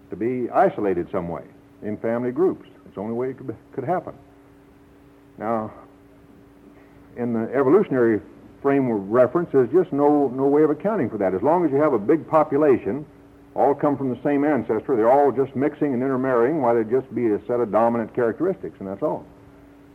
[0.10, 1.44] to be isolated some way
[1.82, 2.68] in family groups.
[2.86, 4.14] It's the only way it could, could happen.
[5.38, 5.72] Now,
[7.16, 8.22] in the evolutionary
[8.62, 11.34] frame of reference, there's just no, no way of accounting for that.
[11.34, 13.06] As long as you have a big population,
[13.56, 17.14] all come from the same ancestor, they're all just mixing and intermarrying, why there'd just
[17.14, 19.26] be a set of dominant characteristics, and that's all.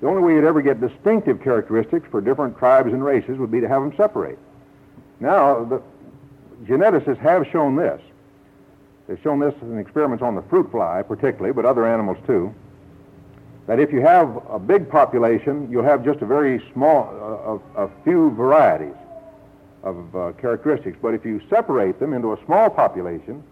[0.00, 3.60] The only way you'd ever get distinctive characteristics for different tribes and races would be
[3.60, 4.38] to have them separate.
[5.22, 5.80] Now, the
[6.64, 8.00] geneticists have shown this.
[9.06, 12.52] They've shown this in experiments on the fruit fly, particularly, but other animals too
[13.66, 17.90] that if you have a big population, you'll have just a very small, uh, a,
[18.02, 18.96] few varieties
[19.84, 20.98] of uh, characteristics.
[21.00, 23.42] But if you separate them into a small population,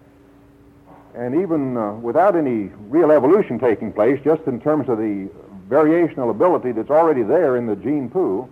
[1.14, 5.29] and even uh, without any real evolution taking place, just in terms of the
[5.68, 8.51] variational ability that's already there in the gene pool,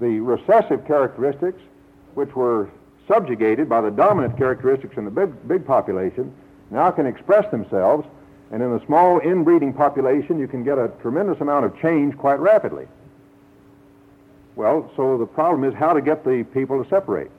[0.00, 1.60] the recessive characteristics,
[2.14, 2.68] which were
[3.08, 6.32] subjugated by the dominant characteristics in the big, big population,
[6.70, 8.06] now can express themselves
[8.50, 12.40] and in a small inbreeding population, you can get a tremendous amount of change quite
[12.40, 12.86] rapidly.
[14.56, 17.30] Well, so the problem is how to get the people to separate.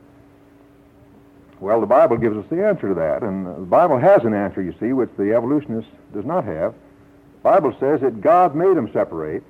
[1.59, 4.61] Well, the Bible gives us the answer to that, and the Bible has an answer,
[4.61, 6.73] you see, which the evolutionist does not have.
[6.73, 9.43] The Bible says that God made them separate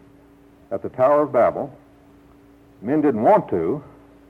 [0.72, 1.74] at the Tower of Babel.
[2.82, 3.84] Men didn't want to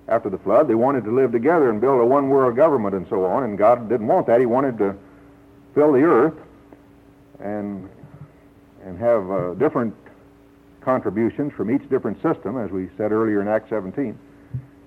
[0.08, 0.68] after the flood.
[0.68, 3.58] They wanted to live together and build a one world government and so on, and
[3.58, 4.39] God didn't want that.
[4.39, 4.95] He wanted to
[5.74, 6.34] fill the earth
[7.39, 7.89] and
[8.84, 9.93] and have uh, different
[10.82, 14.18] contributions from each different system, as we said earlier in Acts 17.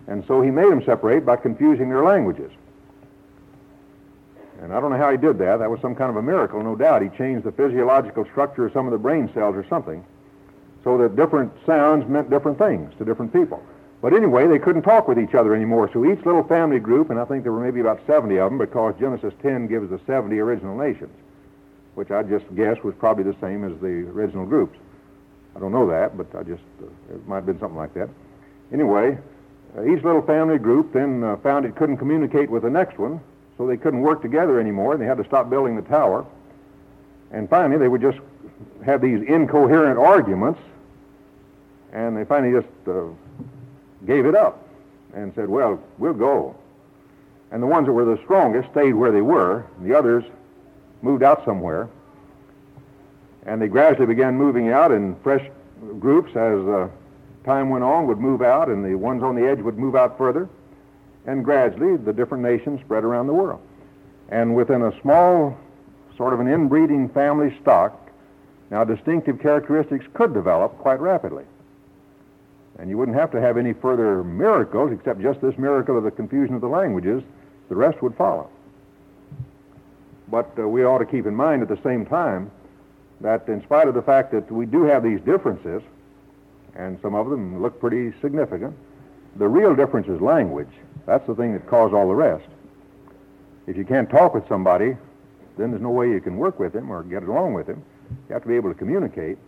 [0.06, 2.50] And so he made them separate by confusing their languages.
[4.60, 5.58] And I don't know how he did that.
[5.58, 7.02] That was some kind of a miracle, no doubt.
[7.02, 10.04] He changed the physiological structure of some of the brain cells or something
[10.82, 13.62] so that different sounds meant different things to different people.
[14.04, 15.88] But anyway, they couldn't talk with each other anymore.
[15.90, 18.58] So each little family group, and I think there were maybe about 70 of them
[18.58, 21.16] because Genesis 10 gives the 70 original nations
[21.94, 24.78] which I just guess was probably the same as the original groups.
[25.56, 28.08] I don't know that, but I just, uh, it might have been something like that.
[28.72, 29.16] Anyway,
[29.76, 33.20] uh, each little family group then uh, found it couldn't communicate with the next one,
[33.56, 36.26] so they couldn't work together anymore, and they had to stop building the tower.
[37.30, 38.18] And finally, they would just
[38.84, 40.60] have these incoherent arguments,
[41.92, 43.04] and they finally just uh,
[44.06, 44.66] gave it up
[45.14, 46.56] and said, well, we'll go.
[47.50, 50.24] And the ones that were the strongest stayed where they were, the others
[51.02, 51.88] moved out somewhere.
[53.46, 55.48] And they gradually began moving out in fresh
[56.00, 56.88] groups as uh,
[57.44, 60.16] time went on, would move out, and the ones on the edge would move out
[60.16, 60.48] further.
[61.26, 63.60] And gradually, the different nations spread around the world.
[64.30, 65.56] And within a small,
[66.16, 68.10] sort of an inbreeding family stock,
[68.70, 71.44] now distinctive characteristics could develop quite rapidly.
[72.78, 76.10] And you wouldn't have to have any further miracles except just this miracle of the
[76.10, 77.22] confusion of the languages.
[77.68, 78.50] The rest would follow.
[80.28, 82.50] But uh, we ought to keep in mind at the same time
[83.20, 85.82] that in spite of the fact that we do have these differences,
[86.74, 88.76] and some of them look pretty significant,
[89.36, 90.68] the real difference is language.
[91.06, 92.46] That's the thing that caused all the rest.
[93.66, 94.96] If you can't talk with somebody,
[95.56, 97.82] then there's no way you can work with him or get along with him.
[98.28, 99.38] You have to be able to communicate.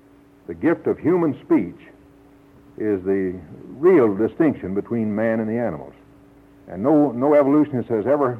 [0.47, 1.89] The gift of human speech
[2.79, 3.39] is the
[3.79, 5.95] real distinction between man and the animals.
[6.69, 8.39] And no, no evolutionist has ever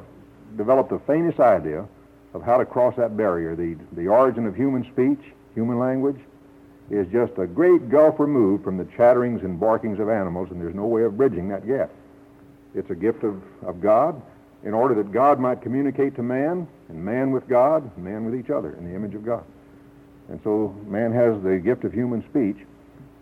[0.57, 1.85] developed the faintest idea
[2.33, 3.55] of how to cross that barrier.
[3.55, 6.19] The, the origin of human speech, human language,
[6.89, 10.75] is just a great gulf removed from the chatterings and barkings of animals, and there's
[10.75, 11.89] no way of bridging that yet.
[12.75, 14.21] It's a gift of, of God
[14.63, 18.35] in order that God might communicate to man, and man with God, and man with
[18.35, 19.43] each other in the image of God.
[20.29, 22.57] And so man has the gift of human speech,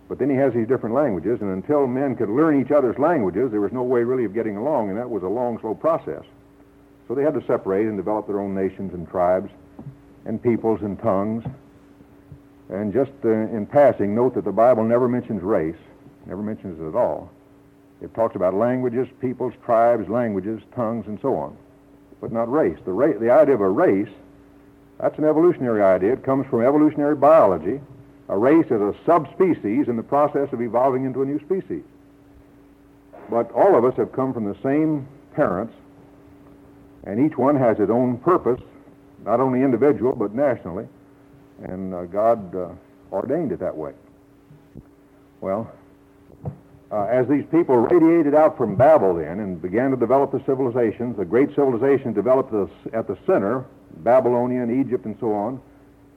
[0.07, 3.51] but then he has these different languages, and until men could learn each other's languages,
[3.51, 6.23] there was no way really of getting along, and that was a long, slow process.
[7.07, 9.51] So they had to separate and develop their own nations and tribes
[10.25, 11.43] and peoples and tongues.
[12.69, 15.75] And just uh, in passing, note that the Bible never mentions race,
[16.25, 17.29] never mentions it at all.
[18.01, 21.55] It talks about languages, peoples, tribes, languages, tongues, and so on,
[22.21, 22.77] but not race.
[22.85, 24.09] The, ra- the idea of a race,
[24.99, 26.13] that's an evolutionary idea.
[26.13, 27.79] It comes from evolutionary biology.
[28.27, 31.83] A race is a subspecies in the process of evolving into a new species.
[33.29, 35.73] But all of us have come from the same parents
[37.05, 38.59] and each one has its own purpose,
[39.23, 40.87] not only individual, but nationally.
[41.63, 42.69] And uh, God uh,
[43.11, 43.93] ordained it that way.
[45.39, 45.71] Well,
[46.91, 51.17] uh, as these people radiated out from Babel then and began to develop the civilizations,
[51.17, 52.53] the great civilization developed
[52.93, 53.65] at the center,
[53.97, 55.61] Babylonia and Egypt and so on,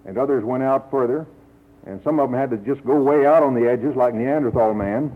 [0.06, 1.26] and others went out further,
[1.88, 4.74] and some of them had to just go way out on the edges like Neanderthal
[4.74, 5.10] man,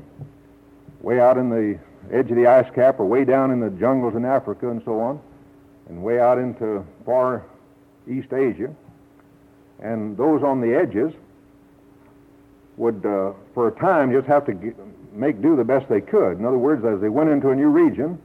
[1.02, 1.78] way out in the
[2.10, 4.98] edge of the ice cap or way down in the jungles in Africa and so
[4.98, 5.20] on
[5.88, 7.44] and way out into far
[8.08, 8.74] East Asia.
[9.80, 11.12] And those on the edges
[12.78, 14.74] would, uh, for a time, just have to get,
[15.12, 16.38] make do the best they could.
[16.38, 18.18] In other words, as they went into a new region,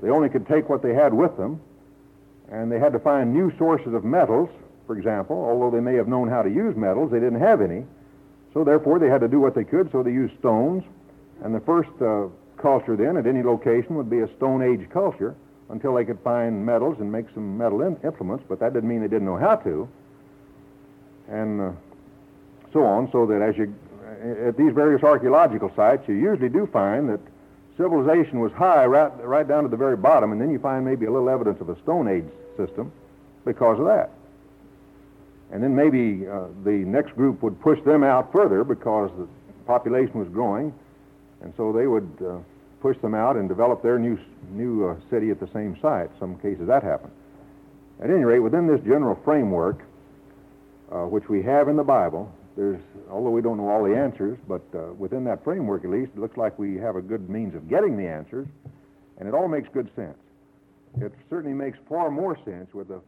[0.00, 1.60] they only could take what they had with them,
[2.52, 4.50] and they had to find new sources of metals,
[4.86, 5.36] for example.
[5.36, 7.84] Although they may have known how to use metals, they didn't have any.
[8.52, 10.84] So therefore, they had to do what they could, so they used stones.
[11.42, 15.34] And the first uh, culture then at any location would be a Stone Age culture
[15.70, 19.00] until they could find metals and make some metal in- implements, but that didn't mean
[19.00, 19.88] they didn't know how to.
[21.28, 21.72] And uh,
[22.72, 23.74] so on, so that as you,
[24.46, 27.20] at these various archaeological sites, you usually do find that
[27.76, 31.06] civilization was high right, right down to the very bottom, and then you find maybe
[31.06, 32.92] a little evidence of a Stone Age system
[33.44, 34.10] because of that.
[35.52, 39.28] And then maybe uh, the next group would push them out further because the
[39.66, 40.72] population was growing,
[41.42, 42.38] and so they would uh,
[42.80, 44.18] push them out and develop their new,
[44.50, 46.10] new uh, city at the same site.
[46.18, 47.12] Some cases that happened.
[48.02, 49.80] At any rate, within this general framework,
[50.90, 52.80] uh, which we have in the Bible, there's,
[53.10, 56.20] although we don't know all the answers, but uh, within that framework at least, it
[56.20, 58.46] looks like we have a good means of getting the answers,
[59.18, 60.18] and it all makes good sense.
[61.00, 63.00] It certainly makes far more sense with a,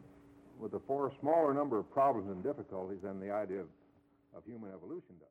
[0.59, 3.67] with a far smaller number of problems and difficulties than the idea of,
[4.35, 5.27] of human evolution does.